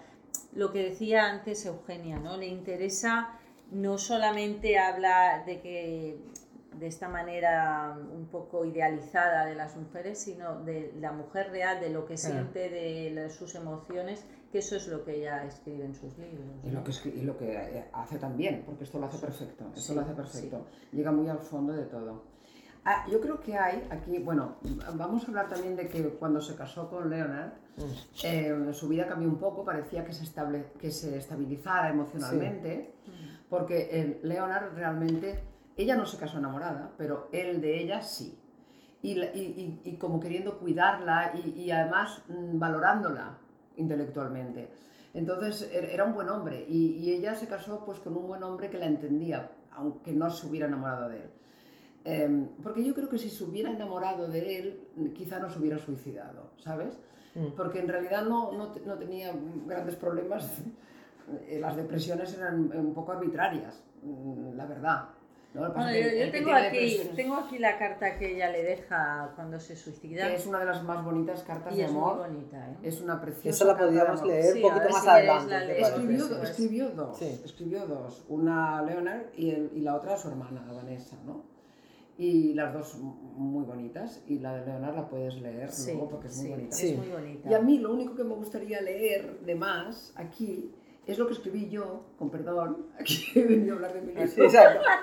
[0.53, 2.37] Lo que decía antes Eugenia, ¿no?
[2.37, 3.31] Le interesa
[3.73, 6.19] no solamente hablar de que
[6.79, 11.91] de esta manera un poco idealizada de las mujeres, sino de la mujer real, de
[11.91, 12.35] lo que Claro.
[12.35, 16.47] siente, de sus emociones, que eso es lo que ella escribe en sus libros.
[16.63, 16.81] Y ¿no?
[16.81, 19.95] lo, que, y lo que eh, hace también, porque esto lo hace perfecto, esto Sí,
[19.95, 22.23] lo hace perfecto, llega muy al fondo de todo.
[22.87, 24.57] Ah, yo creo que hay aquí, bueno,
[24.95, 27.53] vamos a hablar también de que cuando se casó con Leonard,
[28.23, 32.93] eh, su vida cambió un poco, parecía que se, estable, que se estabilizara emocionalmente,
[33.49, 35.43] porque eh, Leonard realmente,
[35.77, 38.39] ella no se casó enamorada, pero él de ella sí.
[39.03, 43.37] Y, la- y- y- y como queriendo cuidarla y, además mm, valorándola
[43.77, 44.71] intelectualmente.
[45.13, 48.71] Entonces er- era un buen hombre y, ella se casó pues con un buen hombre
[48.71, 51.31] que la entendía, aunque no se hubiera enamorado de él.
[52.07, 55.79] Em, porque yo creo que si se hubiera enamorado de él, quizá no se hubiera
[55.79, 56.99] suicidado, ¿sabes?
[57.35, 57.49] Mm.
[57.57, 59.33] Porque en realidad no, no, no tenía
[59.67, 60.51] grandes problemas.
[61.59, 65.09] Las depresiones eran un poco arbitrarias, mm, la verdad.
[65.55, 65.73] ¿No?
[65.73, 69.77] Bueno, yo, yo tengo, aquí, tengo aquí la carta que ella le deja cuando se
[69.77, 70.27] suicida.
[70.29, 72.19] que es una de las más bonitas cartas y de es muy amor.
[72.19, 72.77] bonita, ¿eh?
[72.83, 75.81] Es una preciosa Esa la podríamos leer Sí, un a poquito más si adelante.
[75.81, 77.41] Escribió, escribió dos, Sí.
[77.45, 81.45] escribió dos, una Leonard y, el- y la otra su hermana, Vanessa, ¿no?
[82.17, 86.29] Y las dos muy bonitas, y la de Leonard la puedes leer Sí, luego porque
[86.29, 86.77] es muy sí, bonita.
[86.77, 86.89] Sí.
[86.93, 87.51] es muy bonita.
[87.51, 90.73] Y a mí lo único que me gustaría leer de más aquí
[91.07, 94.49] es lo que escribí yo, con perdón, aquí he venido a hablar de mi libro.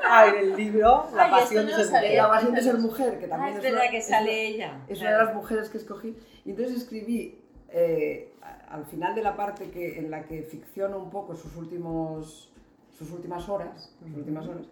[0.08, 2.16] Ah, en el libro, La Ay, pasión de ser mujer.
[2.18, 4.32] La pasión de ser mujer, que Ah, también es es, verdad una- que es sale
[4.32, 4.86] una- ella.
[4.88, 6.18] Es una de las mujeres que escogí.
[6.46, 10.98] Y entonces escribí, eh, a- al final de la parte que, en la que ficciono
[11.00, 12.52] un poco sus, últimos,
[12.98, 14.66] sus últimas horas, sus últimas horas,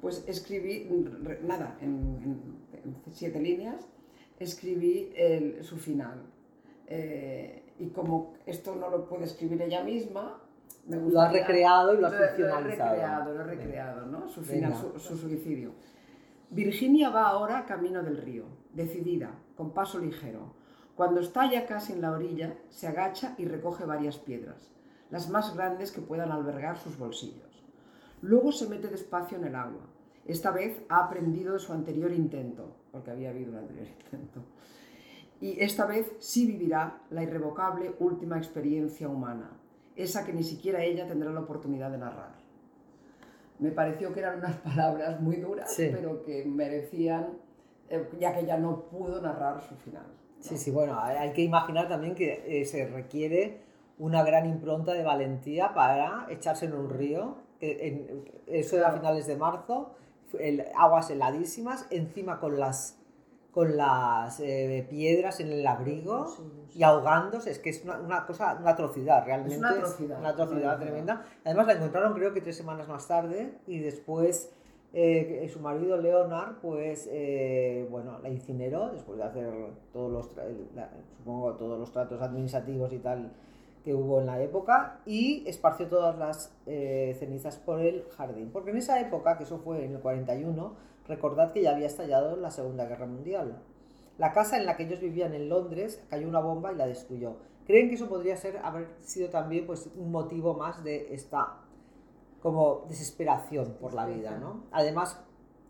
[0.00, 0.88] pues escribí,
[1.42, 1.88] nada, en,
[2.22, 3.86] en- en siete líneas,
[4.38, 6.22] escribí el- su final.
[6.88, 10.40] Eh, y como esto no lo puede escribir ella misma,
[10.86, 12.60] me Lo gustaría- recreado y lo he- ficcionalizado.
[12.62, 14.28] Lo he recreado, lo he recreado, ¿no?
[14.28, 14.92] Su final, Venga.
[14.94, 15.72] su, su suicidio.
[16.50, 20.54] Virginia va ahora camino del río, decidida, con paso ligero.
[20.94, 24.70] Cuando está ya casi en la orilla, se agacha y recoge varias piedras,
[25.10, 27.64] las más grandes que puedan albergar sus bolsillos.
[28.22, 29.82] Luego se mete despacio en el agua.
[30.24, 34.40] Esta vez ha aprendido de su anterior intento, porque había habido un anterior intento.
[35.40, 39.50] Y esta vez sí vivirá la irrevocable última experiencia humana.
[39.96, 42.34] Esa que ni siquiera ella tendrá la oportunidad de narrar.
[43.58, 45.88] Me pareció que eran unas palabras muy duras, Sí.
[45.92, 47.38] pero que merecían,
[47.88, 50.04] eh, ya que ella no pudo narrar su final.
[50.06, 50.42] ¿no?
[50.42, 53.60] Sí, sí, bueno, hay hay que imaginar también que eh, se requiere
[53.98, 57.44] una gran impronta de valentía para echarse en un río.
[57.58, 59.94] que en- eso era a finales de marzo,
[60.38, 62.95] el- aguas heladísimas, encima con las,
[63.56, 66.26] con las eh, piedras en el abrigo
[66.74, 67.50] y ahogándose.
[67.50, 69.56] Es que es una, una cosa, una atrocidad, realmente.
[69.56, 70.78] una atrocidad, Una atrocidad una atrocidad.
[70.90, 71.24] tremenda.
[71.42, 74.52] Además la encontraron creo que tres semanas más tarde y después
[74.92, 79.50] eh, su marido Leonard, pues, eh, bueno, la incineró después de hacer
[79.90, 80.30] todos los,
[80.74, 83.32] la- supongo, todos los tratos administrativos y tal
[83.86, 88.50] que hubo en la época y esparció todas las eh, cenizas por el jardín.
[88.52, 90.74] Porque en esa época, que eso fue en el 41,
[91.08, 93.62] recordad que ya había estallado la Segunda Guerra Mundial.
[94.18, 97.36] La casa en la que ellos vivían en Londres cayó una bomba y la destruyó.
[97.66, 101.58] Creen que eso podría ser, haber sido también pues, un motivo más de esta
[102.40, 104.64] como desesperación por la vida, ¿no?
[104.70, 105.20] Además,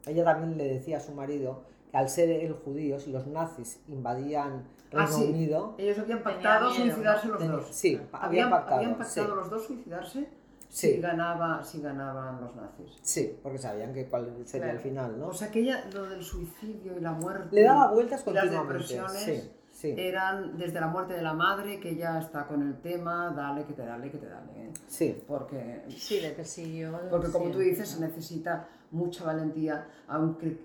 [0.07, 3.81] ella también le decía a su marido que al ser el judío, si los nazis
[3.89, 5.25] invadían Ah, Reino sí.
[5.25, 7.67] Unido, Ellos habían pactado miedo, suicidarse los dos.
[7.73, 9.35] sí, habían habían, pactado, habían pactado sí.
[9.35, 10.29] los dos suicidarse
[10.77, 10.93] Sí.
[10.93, 12.99] si, ganaba, si ganaban los nazis.
[13.01, 14.81] sí, porque sabían que cuál sería el Claro.
[14.83, 15.29] final, ¿no?
[15.29, 17.49] O sea que ella, lo del suicidio y la muerte.
[17.57, 18.73] Le daba vueltas y las continuamente.
[18.75, 22.79] depresiones Sí, sí, eran desde la muerte de la madre, que ya está con el
[22.83, 24.53] tema, dale, que te dale, que te dale.
[24.55, 24.71] ¿eh?
[24.87, 25.25] sí.
[25.27, 26.93] Porque, Sí, le persiguió.
[27.11, 30.49] porque como tú dices, se necesita mucha valentía, aunque...
[30.49, 30.59] eh,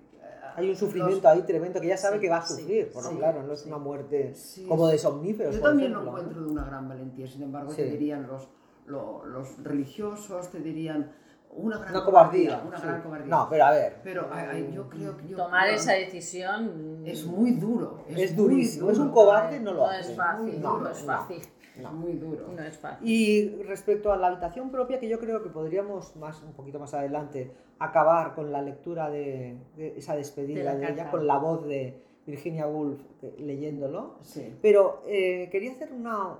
[0.57, 2.91] Hay un los- sufrimiento ahí tremendo que ya sabe Sí, que va a sí, sufrir,
[2.93, 3.69] porque sí, claro, no es sí.
[3.69, 5.03] una muerte Sí, como de sí.
[5.03, 5.55] somníferos.
[5.55, 7.77] Yo también lo encuentro de una gran valentía, sin embargo, Sí.
[7.77, 8.49] te dirían los,
[8.91, 11.11] lo- los religiosos, te dirían
[11.53, 12.61] una gran Una cobardía.
[12.65, 12.83] Una sí.
[12.87, 13.27] gran cobardía.
[13.35, 15.27] No, pero a ver, Pero ay, yo creo que...
[15.27, 18.05] yo Tomar creo- esa decisión Es muy duro.
[18.09, 18.89] es, durísimo.
[18.89, 20.11] Es un cobarde, no lo no hace.
[20.11, 21.05] es fácil, No, no, es no.
[21.07, 21.41] fácil.
[21.77, 22.47] Es muy duro.
[22.55, 23.07] No es fácil.
[23.07, 26.93] Y respecto a la habitación propia, que yo creo que podríamos más un poquito más
[26.93, 31.37] adelante acabar con la lectura de, de esa despedida De la de, ella, con la
[31.37, 32.99] voz de Virginia Woolf
[33.39, 34.15] leyéndolo.
[34.21, 34.53] Sí.
[34.61, 36.35] Pero eh, quería hacer una,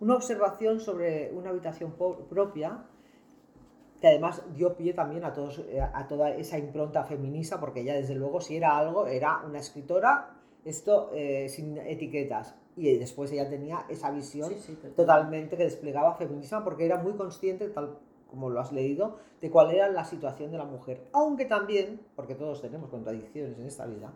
[0.00, 1.94] una observación sobre una habitación
[2.28, 2.84] propia,
[4.00, 7.94] que además dio pie también a, todos, eh, a toda esa impronta feminista, porque ella
[7.94, 10.30] desde luego si era algo, era una escritora,
[10.64, 12.56] esto eh, sin etiquetas.
[12.76, 14.94] Y después ella tenía esa visión Sí, sí, total.
[14.94, 19.70] totalmente que desplegaba feminismo porque era muy consciente, tal como lo has leído, de cuál
[19.72, 21.02] era la situación de la mujer.
[21.12, 24.10] Aunque también, porque todos tenemos contradicciones en esta vida,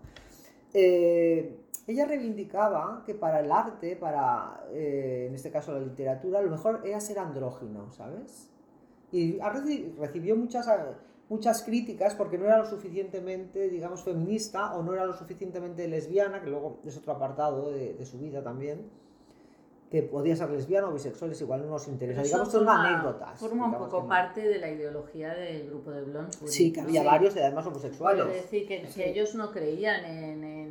[0.72, 1.54] eh,
[1.86, 6.82] ella reivindicaba que para el arte, para, eh, en este caso la literatura, lo mejor
[6.84, 8.50] era ser andrógino, ¿sabes?
[9.12, 9.38] Y
[9.98, 10.68] recibió muchas,
[11.28, 16.40] muchas críticas porque no era lo suficientemente, digamos, feminista o no era lo suficientemente lesbiana,
[16.42, 18.90] que luego es otro apartado de, de su vida también,
[19.90, 22.20] que podía ser lesbiana o bisexual, es igual, no nos interesa.
[22.20, 23.38] Digamos, eso son forma- anécdotas.
[23.38, 24.08] Forma un poco que no.
[24.08, 26.50] parte de la ideología del grupo de Bloomsbury.
[26.50, 27.10] Sí, que había ¿no?
[27.10, 28.24] varios además homosexuales.
[28.24, 29.02] Quiero decir que, que Sí.
[29.04, 30.65] ellos no creían en, en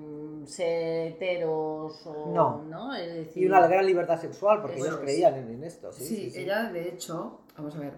[0.47, 2.93] ser heteros o No.
[2.95, 5.91] Es decir, Y una gran libertad sexual, porque ellos creían en, en esto.
[5.91, 7.93] Sí, Sí, ella de hecho, vamos a ver,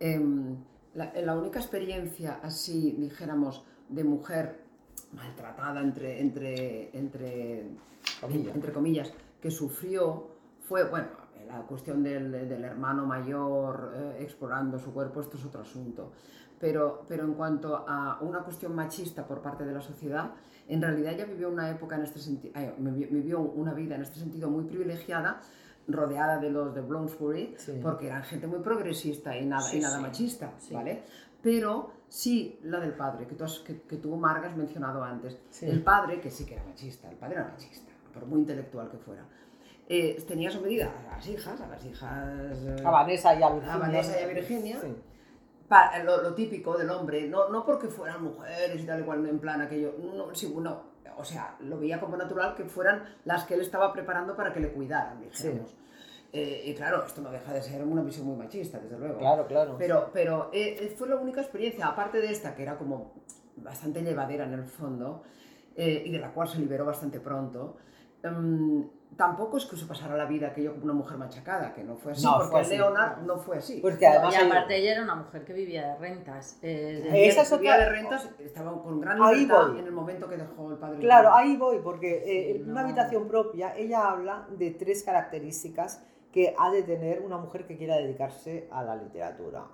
[0.00, 0.56] em,
[0.94, 4.60] la, la única experiencia así, dijéramos, de mujer
[5.12, 7.66] maltratada entre, entre, entre,
[8.20, 8.54] Comillas.
[8.54, 10.28] entre comillas, que sufrió
[10.60, 11.08] fue, bueno,
[11.46, 16.12] la cuestión del, del hermano mayor eh, explorando su cuerpo, esto es otro asunto.
[16.60, 20.32] Pero, pero en cuanto a una cuestión machista por parte de la sociedad,
[20.68, 24.48] en realidad ella vivió una época en este sentido, vivió una vida en este sentido
[24.50, 25.40] muy privilegiada,
[25.88, 27.80] rodeada de los de Bloomsbury, Sí.
[27.82, 30.02] porque eran gente muy progresista y nada, Sí, y nada sí.
[30.02, 30.52] machista.
[30.72, 31.02] ¿vale?
[31.42, 35.38] Pero sí la del padre, que tú, has- que, que tú Marga, has mencionado antes.
[35.62, 38.98] El padre, que sí que era machista, el padre era machista, por muy intelectual que
[38.98, 39.24] fuera.
[39.90, 42.38] Eh, tenía sometida a las hijas, a las hijas...
[42.62, 43.74] eh, A Vanessa y a Virginia.
[43.74, 44.78] A Vanessa y a Virginia.
[45.68, 46.04] Sí.
[46.04, 49.38] lo, lo típico del hombre, no, no porque fueran mujeres y tal y cual, en
[49.38, 50.82] plan aquello, no, sí, no,
[51.16, 54.60] o sea, lo veía como natural que fueran las que él estaba preparando para que
[54.60, 55.74] le cuidaran, dijéramos.
[56.32, 59.18] Eh, y claro, esto no deja de ser una visión muy machista, desde luego.
[59.18, 59.76] Claro, claro.
[59.78, 63.14] Pero, pero eh, eh, fue la única experiencia, aparte de esta, que era como
[63.56, 65.22] bastante llevadera en el fondo,
[65.74, 67.76] eh, y de la cual se liberó bastante pronto,
[68.22, 68.86] em,
[69.16, 72.12] tampoco es que se pasara la vida aquello como una mujer machacada, que no fue
[72.12, 72.70] así, No, porque fue así.
[72.76, 73.80] Leonard no fue así.
[73.80, 76.58] Pues que además y aparte ella era una mujer que vivía de rentas.
[76.62, 79.78] eh, esa es vivía otra- de rentas, estaba con gran Ahí libertad voy.
[79.80, 80.98] en el momento que dejó el padre.
[81.00, 86.04] Claro, ahí voy, porque eh, Sí, en una habitación propia ella habla de tres características
[86.32, 89.64] que ha de tener una mujer que quiera dedicarse a la literatura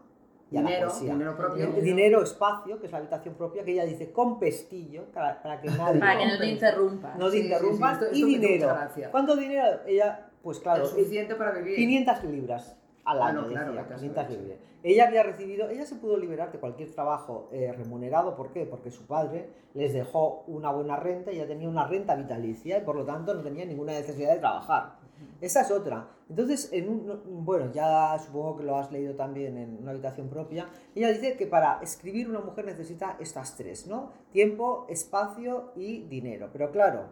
[0.54, 1.12] y a la dinero, poesía.
[1.12, 1.64] dinero propio.
[1.64, 5.60] El dinero, espacio, que es la habitación propia, que ella dice con pestillo, para, para
[5.60, 7.14] que nadie para que no te interrumpa.
[7.18, 8.76] no te Sí, sí, interrumpan, sí, esto- y esto dinero.
[9.10, 9.80] ¿Cuánto dinero?
[9.86, 11.76] Ella, pues claro, Lo suficiente para vivir.
[11.76, 12.76] 500 libras.
[13.06, 14.42] al Ah, año, no, claro, decía, vete a 500 saber, sí.
[14.42, 14.58] libras.
[14.82, 18.64] Ella había recibido, ella se pudo liberar de cualquier trabajo eh, remunerado, ¿por qué?
[18.64, 22.96] Porque su padre les dejó una buena renta, ella tenía una renta vitalicia y por
[22.96, 24.96] lo tanto no tenía ninguna necesidad de trabajar.
[25.40, 26.08] Esa es otra.
[26.28, 30.68] Entonces, en un- bueno, ya supongo que lo has leído también en una habitación propia.
[30.94, 34.10] Ella dice que para escribir una mujer necesita estas tres, ¿no?
[34.32, 36.48] Tiempo, espacio y dinero.
[36.52, 37.06] Pero claro,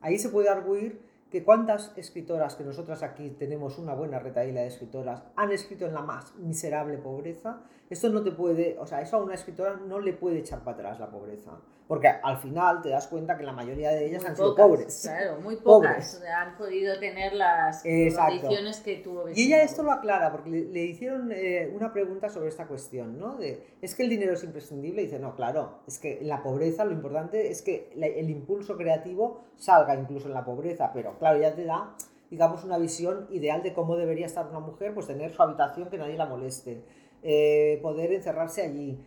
[0.00, 4.66] ahí se puede arguir que cuántas escritoras, que nosotras aquí tenemos una buena retaíla de
[4.66, 7.62] escritoras, han escrito en la más miserable pobreza.
[7.92, 10.76] Esto no te puede, o sea, eso a una escritora no le puede echar para
[10.78, 11.52] atrás la pobreza.
[11.86, 14.66] Porque al final te das cuenta que la mayoría de ellas Muy han sido pocas,
[14.66, 15.00] pobres.
[15.02, 16.14] Claro, muy Pobres.
[16.16, 18.40] pocas han podido tener las Exacto.
[18.40, 22.30] condiciones que tuvo Y ella esto lo aclara porque le, le hicieron eh, una pregunta
[22.30, 23.36] sobre esta cuestión, ¿no?
[23.36, 25.02] De, ¿es que el dinero es imprescindible?
[25.02, 28.30] Y dice, no, claro, es que en la pobreza lo importante es que la- el
[28.30, 31.94] impulso creativo salga incluso en la pobreza, pero claro, ya te da,
[32.30, 35.98] digamos, una visión ideal de cómo debería estar una mujer, pues tener su habitación que
[35.98, 36.82] nadie la moleste,
[37.22, 38.98] eh, poder encerrarse allí,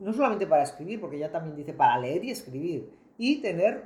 [0.00, 3.84] no solamente para escribir, porque ella también dice para leer y escribir, y tener,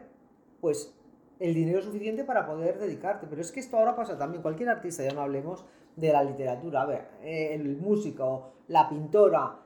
[0.61, 0.95] pues,
[1.41, 3.27] el dinero suficiente para poder dedicarte.
[3.29, 5.65] Pero es que esto ahora pasa también, cualquier artista, ya no hablemos
[5.97, 9.59] de la literatura, a ver, eh, el músico, la pintora,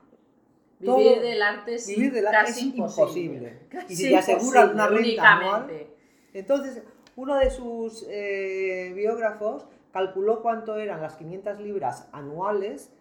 [0.79, 3.35] Vivir todo- del arte es vivir del arte es imposible.
[3.39, 3.59] imposible.
[3.89, 5.71] Y si te aseguran una renta anual.
[6.35, 6.83] Entonces,
[7.17, 12.93] uno de sus eh, biógrafos calculó cuánto eran las 500 libras anuales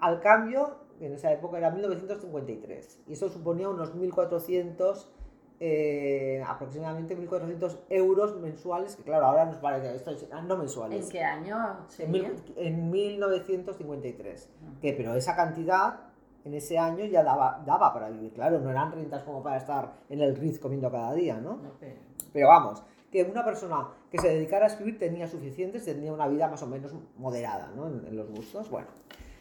[0.00, 5.06] al cambio, en esa época era 1953, y eso suponía unos 1.400,
[5.60, 11.04] eh, aproximadamente 1.400 euros mensuales, que claro, ahora nos parece, esto es, ah, no mensuales,
[11.06, 11.56] ¿En qué año
[12.04, 12.22] en, mil-
[12.56, 14.48] en 1953,
[14.80, 16.00] que pero esa cantidad
[16.44, 19.92] en ese año ya daba, daba para vivir, claro, no eran rentas como para estar
[20.08, 21.56] en el Ritz comiendo cada día, ¿no?
[21.56, 21.96] No, pero-
[22.32, 26.46] Pero vamos, que una persona que se dedicara a escribir tenía suficientes, tenía una vida
[26.48, 27.88] más o menos moderada ¿no?
[27.88, 28.70] en, en los gustos.
[28.70, 28.88] Bueno,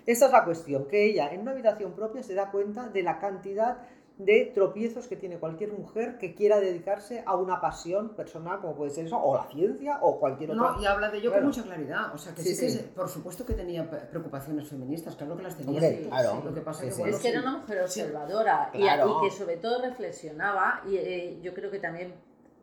[0.07, 3.19] esta es la cuestión, que ella en una habitación propia se da cuenta de la
[3.19, 3.77] cantidad
[4.17, 8.89] de tropiezos que tiene cualquier mujer que quiera dedicarse a una pasión personal, como puede
[8.89, 10.71] ser eso, o la ciencia, o cualquier otra.
[10.71, 11.43] No, y habla de ello Claro.
[11.43, 12.15] con mucha claridad.
[12.15, 12.89] O sea, que Sí, sí, sí.
[12.95, 15.73] por supuesto que tenía preocupaciones feministas, claro que las tenía.
[15.73, 16.31] Hombre, Sí, claro.
[16.31, 16.47] sí.
[16.47, 16.99] Lo que pasa Sí, que, sí.
[17.01, 19.19] bueno, es que era una mujer observadora y- Claro.
[19.21, 22.15] y, que sobre todo reflexionaba y eh, yo creo que también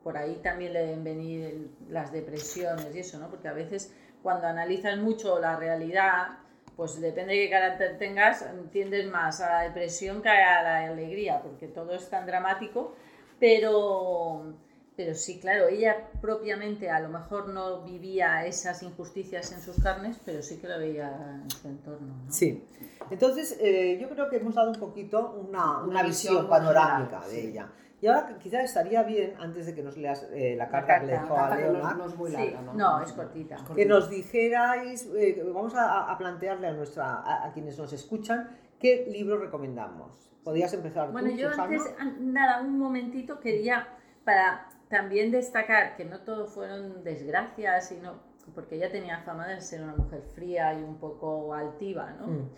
[0.02, 3.28] por ahí también le deben venir el- las depresiones y eso, ¿no?
[3.28, 6.38] Porque a veces cuando analizas mucho la realidad,
[6.76, 11.40] pues depende de qué carácter tengas, tiendes más a la depresión que a la alegría,
[11.42, 12.94] porque todo es tan dramático,
[13.38, 14.54] pero
[14.96, 20.20] pero sí, claro, ella propiamente a lo mejor no vivía esas injusticias en sus carnes,
[20.24, 22.32] pero sí que lo veía en su entorno, ¿no?
[22.32, 22.64] Sí.
[23.10, 27.22] Entonces, eh, yo creo que hemos dado un poquito una, una Una visión, visión panorámica
[27.22, 27.46] general, de sí.
[27.48, 27.72] ella.
[28.04, 31.12] Y ahora quizás estaría bien, antes de que nos leas eh, la carta que le
[31.12, 32.74] dejó a que no, es muy Sí, larga, ¿no?
[32.74, 33.56] no, es cortita.
[33.74, 38.50] que nos dijerais, eh, vamos a, a plantearle a, nuestra, a, a quienes nos escuchan,
[38.78, 40.30] qué libro recomendamos.
[40.44, 41.64] Podrías empezar Bueno, tú, yo Susana?
[41.64, 43.88] antes, an- nada, un momentito quería
[44.22, 48.16] para también destacar que no todo fueron desgracias, sino
[48.54, 52.26] porque ella tenía fama de ser una mujer fría y un poco altiva, ¿no?
[52.26, 52.50] Mm.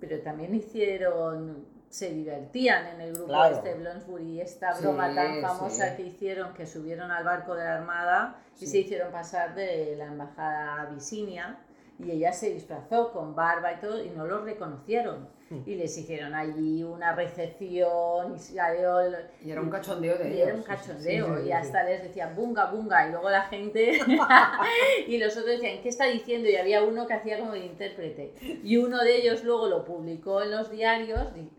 [0.00, 3.56] Pero también hicieron, se divertían en el grupo Claro.
[3.56, 5.96] este Bloomsbury, esta Sí, broma tan famosa sí.
[5.96, 8.66] que hicieron, que subieron al barco de la Armada y Sí.
[8.66, 11.58] se hicieron pasar de la embajada a Abisinia
[11.98, 15.28] y ella se disfrazó con barba y todo y no lo reconocieron.
[15.50, 15.62] Mm.
[15.64, 20.32] Y les hicieron allí una recepción y salió el- Y era un cachondeo de y
[20.34, 20.46] ellos.
[20.48, 21.52] era un sí, sí, cachondeo sí, sí, y sí.
[21.52, 23.92] hasta les decían bunga bunga y luego la gente
[25.06, 26.48] y los otros decían ¿qué está diciendo?
[26.48, 30.42] y había uno que hacía como de intérprete y uno de ellos luego lo publicó
[30.42, 31.50] en los diarios di-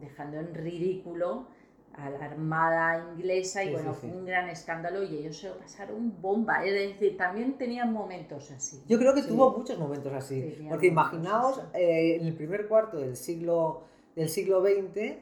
[0.00, 1.46] dejando en ridículo
[1.94, 6.20] a la armada inglesa y bueno sí, un gran escándalo y ellos se lo pasaron
[6.20, 10.62] bomba es decir también tenían momentos así Yo creo que tuvo muchos momentos así, porque
[10.62, 11.68] momentos imaginaos así.
[11.74, 13.82] eh, en el primer cuarto del siglo,
[14.14, 15.16] del siglo XX,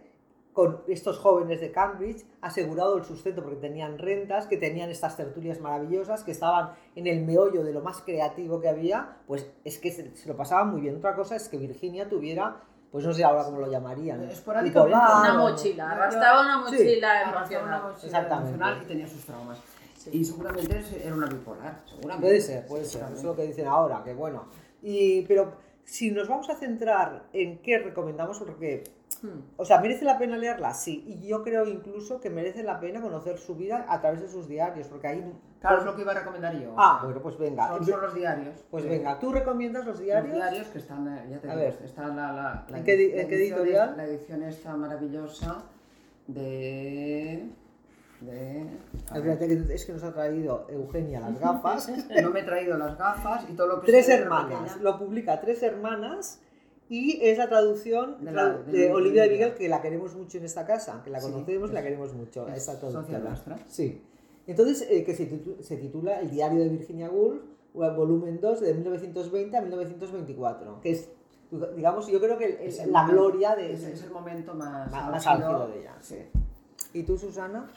[0.53, 5.61] con estos jóvenes de Cambridge, asegurado el sustento porque tenían rentas, que tenían estas tertulias
[5.61, 9.93] maravillosas, que estaban en el meollo de lo más creativo que había, pues es que
[9.93, 10.97] se, se lo pasaban muy bien.
[10.97, 14.97] Otra cosa es que Virginia tuviera, pues no sé ahora cómo lo llamarían, Esporádicamente.
[14.97, 18.49] una mochila arrastraba una sí, mochila Arrastraba emocional una mochila Exactamente.
[18.49, 19.59] emocional y tenía sus traumas.
[19.97, 20.11] Sí.
[20.12, 22.26] Y seguramente era una bipolar, seguramente.
[22.28, 23.03] Puede ser, puede ser.
[23.05, 24.45] Eso es lo que dicen ahora, que bueno.
[24.82, 25.53] Y, pero
[25.84, 28.84] si nos vamos a centrar en qué recomendamos, porque.
[29.56, 30.74] O sea, ¿merece la pena leerla?
[30.74, 31.04] Sí.
[31.06, 34.48] Y yo creo incluso que merece la pena conocer su vida a través de sus
[34.48, 35.32] diarios, porque ahí...
[35.60, 36.74] Claro, es lo que iba a recomendar yo.
[36.76, 37.68] Ah, sea, bueno, pues venga.
[37.68, 38.64] Son, son los diarios.
[38.70, 40.34] Pues venga, ¿tú recomiendas los Los diarios?
[40.34, 41.78] diarios que están, eh, ya te A digo, ver.
[41.84, 43.90] está la, la, la ¿En qué edi- la en qué edición editorial?
[43.90, 45.62] es- La edición esta maravillosa
[46.26, 47.48] de...
[48.20, 48.66] de...
[49.14, 51.90] Espérate, es que nos ha traído Eugenia las gafas.
[52.22, 54.76] No me he traído las gafas y todo lo que Tres hermanas.
[54.80, 56.40] Lo publica Tres Hermanas
[56.89, 60.39] y es la traducción De la- de de Olivia de Miguel, que la queremos mucho
[60.39, 63.59] en esta casa, que la Sí, conocemos y la queremos mucho, es socia traductora.
[63.68, 64.03] Sí.
[64.47, 67.43] Entonces, eh, que se, titu- se titula El diario de Virginia Woolf,
[67.74, 71.09] volumen 2, de 1920 a 1924, que es,
[71.74, 74.55] digamos, yo creo que el- Es el- la momento- gloria de Es, es el momento
[74.55, 75.97] más, más, álgido de ella.
[76.01, 76.16] Sí.
[76.95, 77.68] ¿Y tú, Susana?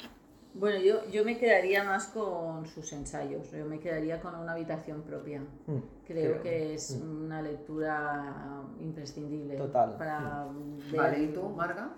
[0.54, 5.04] Bueno, yo, yo me quedaría más con sus ensayos, yo me quedaría con una habitación
[5.04, 5.41] propia.
[5.68, 9.95] Mm, Creo que es una lectura imprescindible Total.
[9.95, 10.47] para
[10.91, 11.91] ver- Vale, ¿y tú, Marga?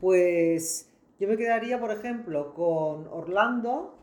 [0.00, 0.90] Pues
[1.20, 3.98] yo me quedaría, por ejemplo, con Orlando,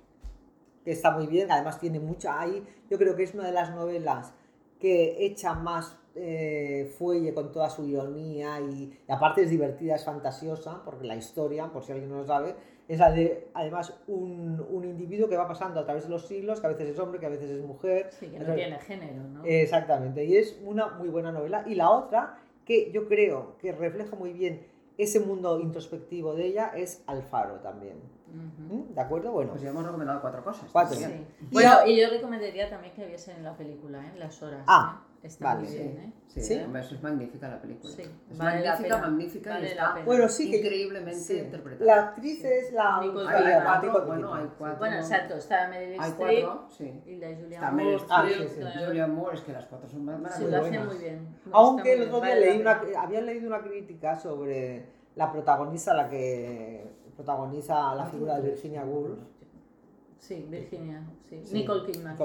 [0.84, 2.64] que está muy bien, además tiene mucha ahí.
[2.92, 4.34] Yo creo que es una de las novelas
[4.80, 10.06] que echa más eh, fuelle con toda su ironía y, y aparte es divertida, es
[10.06, 12.56] fantasiosa, porque la historia, por si alguien no lo sabe,
[12.88, 16.60] es la de, además, un, un individuo que va pasando a través de los siglos,
[16.60, 18.10] que a veces es hombre, que a veces es mujer.
[18.12, 19.44] Sí, que no tiene género, ¿no?
[19.44, 21.64] Exactamente, y es una muy buena novela.
[21.66, 24.68] Y la otra, que yo creo que refleja muy bien
[24.98, 27.98] ese mundo introspectivo de ella, es Alfaro también.
[28.36, 28.94] ¿Mm?
[28.94, 29.32] ¿De acuerdo?
[29.32, 30.70] Bueno, Pues ya hemos recomendado cuatro cosas.
[30.72, 30.96] Cuatro.
[30.98, 31.06] Sí.
[31.06, 34.14] Y Bueno, y yo recomendaría también que viesen la película, ¿eh?
[34.18, 34.64] Las horas.
[34.68, 35.15] Ah, ¿eh?
[35.26, 35.60] Está vale.
[35.62, 36.14] muy Sí, bien, ¿eh?
[36.28, 36.60] sí, ¿Sí?
[36.60, 37.94] hombre, eso es magnífica la película.
[37.96, 40.58] Sí, es vale la magnífica, pena, magnífica vale y está bueno sí que...
[40.58, 41.38] increíblemente sí.
[41.40, 41.86] interpretada.
[41.86, 43.00] La actriz es la...
[43.00, 44.50] Hay, hay cuatro, bueno, hay sí.
[44.58, 44.78] cuatro.
[44.80, 47.02] Bueno, exacto, está Meryl Hay Streep cuatro, sí.
[47.06, 47.84] y la Julia Está Moore.
[47.86, 48.86] Meryl Ah, sí, sí.
[48.86, 50.52] Julia Moore, es que las cuatro son más Sí, maravillosas.
[50.52, 51.28] lo hace muy bien.
[51.52, 56.86] Aunque el otro día leí una, había leído una crítica sobre la protagonista, la que
[57.16, 59.18] protagoniza la figura de Virginia Woolf.
[60.20, 61.42] Sí, Virginia, sí.
[61.44, 61.54] Sí.
[61.54, 62.18] Nicole Kidman.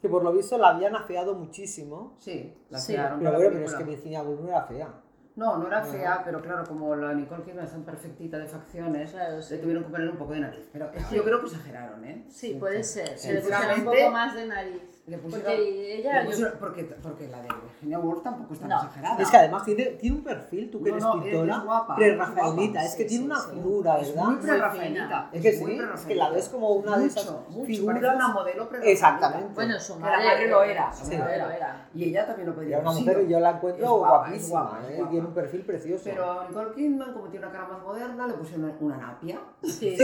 [0.00, 2.14] Que por lo visto la habían afeado muchísimo.
[2.18, 2.92] Sí, la Sí.
[2.94, 3.84] fearon Pero bueno, pero es que.
[3.84, 4.88] Virginia Woolf no era fea.
[5.36, 5.86] No, no era No.
[5.86, 9.54] fea, pero claro, como la Nicole Kidman es tan perfectita de facciones, Claro, sí.
[9.54, 10.68] le tuvieron que poner un poco de nariz.
[10.72, 12.24] Pero es que yo creo que exageraron, ¿eh?
[12.28, 13.16] Sí, puede ser.
[13.18, 14.97] Se le pusieron un poco más de nariz.
[15.08, 18.60] Le pusieron, Porque ella, le yo- pusieron- porque, porque la de Virginia Woolf tampoco es
[18.60, 18.76] tan No.
[18.76, 19.22] exagerada.
[19.22, 21.64] Es que además tiene, tiene un perfil, tú que No, eres no, es- pintora, es
[21.64, 23.50] guapa, pre-rafaelita, es es que Sí, tiene sí, una sí.
[23.54, 24.24] figura, Es ¿verdad?
[24.24, 25.30] muy Muy prerrafaelita.
[25.32, 26.24] Es que sí, es que prerrafaelita.
[26.24, 28.14] la ves como una de esas Mucho, mucho, figuras.
[28.16, 28.90] una modelo prerrafaelita.
[28.90, 29.54] Exactamente.
[29.54, 31.16] Bueno, su Que madre, la madre lo era, su sí.
[31.16, 31.88] madre lo era.
[31.94, 33.28] Y ella también lo podría Era una haber mujer sido.
[33.28, 35.04] y yo la encuentro Es guapa, es guapísima, guapa, es ¿eh?
[35.10, 36.02] tiene un perfil precioso.
[36.04, 39.40] Pero Nicole Kidman, como tiene una cara más moderna, le pusieron una napia.
[39.62, 39.96] Sí,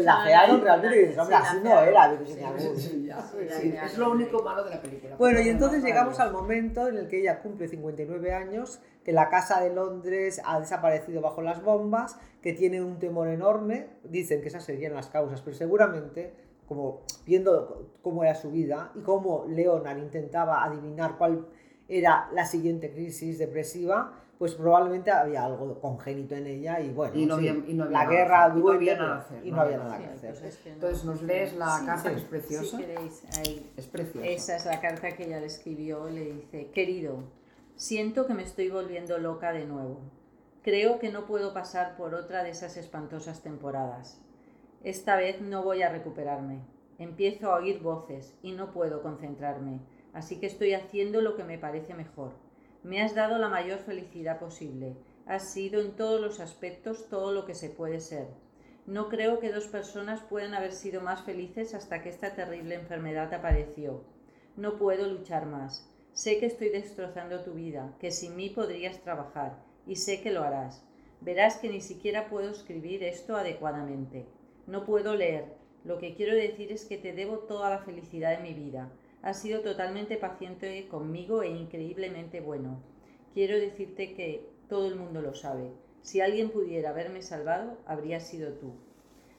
[0.00, 2.10] la fearon realmente y dices, hombre, Sí, así no era
[3.86, 5.16] es lo único malo de la película.
[5.16, 9.28] Bueno, y entonces llegamos al momento en el que ella cumple 59 años, que la
[9.28, 14.48] casa de Londres ha desaparecido bajo las bombas, que tiene un temor enorme, dicen que
[14.48, 16.34] esas serían las causas, pero seguramente,
[16.66, 21.46] como viendo cómo era su vida y cómo Leonard intentaba adivinar cuál
[21.88, 27.26] era la siguiente crisis depresiva, pues probablemente había algo congénito en ella y bueno, Y
[27.26, 29.14] no sí, había- y no había la nada guerra hacer, y no duele había nada
[29.18, 30.32] que hacer, y no había nada Sí, que hacer.
[30.62, 32.08] que no- Entonces nos lees la Sí, carta sí.
[32.08, 32.76] que es preciosa.
[32.78, 33.72] Si queréis, ahí.
[33.76, 34.26] Es preciosa.
[34.26, 36.08] Esa es la carta que ella le escribió.
[36.08, 37.24] Le dice, querido,
[37.76, 40.00] siento que me estoy volviendo loca de nuevo.
[40.62, 44.22] Creo que no puedo pasar por otra de esas espantosas temporadas.
[44.82, 46.62] Esta vez no voy a recuperarme.
[46.98, 49.80] Empiezo a oír voces y no puedo concentrarme,
[50.14, 52.32] así que estoy haciendo lo que me parece mejor.
[52.82, 54.96] Me has dado la mayor felicidad posible.
[55.26, 58.28] Has sido en todos los aspectos todo lo que se puede ser.
[58.86, 63.32] No creo que dos personas puedan haber sido más felices hasta que esta terrible enfermedad
[63.34, 64.02] apareció.
[64.56, 65.90] No puedo luchar más.
[66.12, 70.42] Sé que estoy destrozando tu vida, que sin mí podrías trabajar, y sé que lo
[70.42, 70.82] harás.
[71.20, 74.26] Verás que ni siquiera puedo escribir esto adecuadamente.
[74.66, 75.54] No puedo leer.
[75.84, 78.90] Lo que quiero decir es que te debo toda la felicidad de mi vida.
[79.22, 82.82] Has sido totalmente paciente conmigo e increíblemente bueno.
[83.34, 85.70] Quiero decirte que todo el mundo lo sabe.
[86.00, 88.72] Si alguien pudiera haberme salvado, habría sido tú.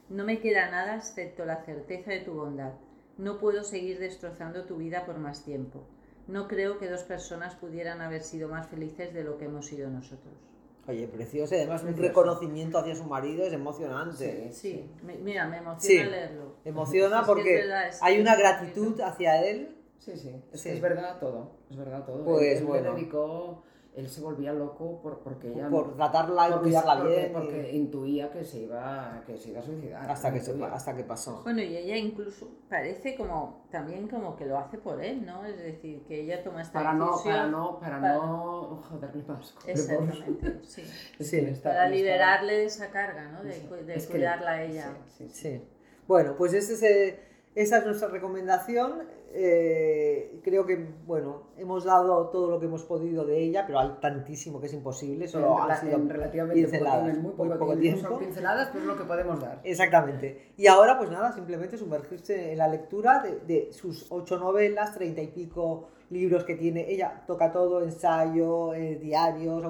[0.09, 2.73] No me queda nada excepto la certeza de tu bondad.
[3.17, 5.84] No puedo seguir destrozando tu vida por más tiempo.
[6.27, 9.89] No creo que dos personas pudieran haber sido más felices de lo que hemos sido
[9.89, 10.50] nosotros.
[10.88, 12.07] Oye, precioso, y además un Precioso.
[12.09, 14.51] reconocimiento hacia su marido es emocionante.
[14.51, 16.09] Sí, me- mira, me emociona Sí.
[16.09, 16.55] leerlo.
[16.65, 19.77] Emociona Es que porque es verdad, es hay una gratitud hacia él.
[19.99, 20.79] Sí, sí, es Sí.
[20.79, 22.25] verdad todo, es verdad todo.
[22.25, 22.93] Pues él, él bueno.
[22.95, 23.63] dedicó,
[23.93, 27.29] él se volvía loco por, porque ella por tratarla y porque- cuidarla porque- bien.
[27.29, 30.09] y- Porque intuía que se iba, que se iba a suicidar.
[30.09, 31.41] hasta, que se, hasta que pasó.
[31.43, 35.45] Bueno, y ella incluso parece como también como que lo hace por él, ¿no?
[35.45, 37.35] Es decir, que ella toma esta Para no, decisión.
[37.35, 39.55] para no, para, para- no joderle más.
[39.67, 40.83] Exactamente, sí.
[41.19, 41.37] Es Sí.
[41.39, 43.43] está- Para liberarle de esa carga, ¿no?
[43.43, 44.93] De, de Es que- cuidarla a ella.
[45.07, 45.49] Sí, sí, sí.
[45.57, 45.63] Sí.
[46.07, 47.15] Bueno, pues este es el,
[47.55, 49.03] esa es nuestra recomendación.
[49.34, 50.75] Eh, creo que,
[51.05, 54.73] bueno, hemos dado todo lo que hemos podido de ella, pero hay tantísimo que es
[54.73, 55.27] imposible.
[55.27, 58.07] Solo En han sido en relativamente poco pinceladas, tiempo, en muy poco, tiempo.
[58.09, 59.59] Son pinceladas, pero es lo que podemos dar.
[59.63, 60.53] Exactamente.
[60.57, 65.21] Y ahora, pues nada, simplemente sumergirse en la lectura de, de sus ocho novelas, treinta
[65.21, 66.91] y pico libros que tiene.
[66.91, 69.64] Ella toca todo, ensayo, eh, diarios,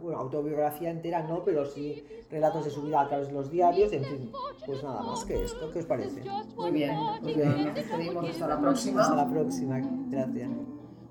[0.00, 3.92] bueno, autobiografía entera, no, pero sí relatos de su vida a través de los diarios,
[3.92, 4.32] en fin.
[4.66, 5.70] Pues nada más que esto.
[5.70, 6.22] ¿Qué os parece?
[6.56, 9.02] Muy bien, bien, nos despedimos hasta la próxima.
[9.02, 9.80] Hasta la próxima.
[10.08, 10.50] Gracias.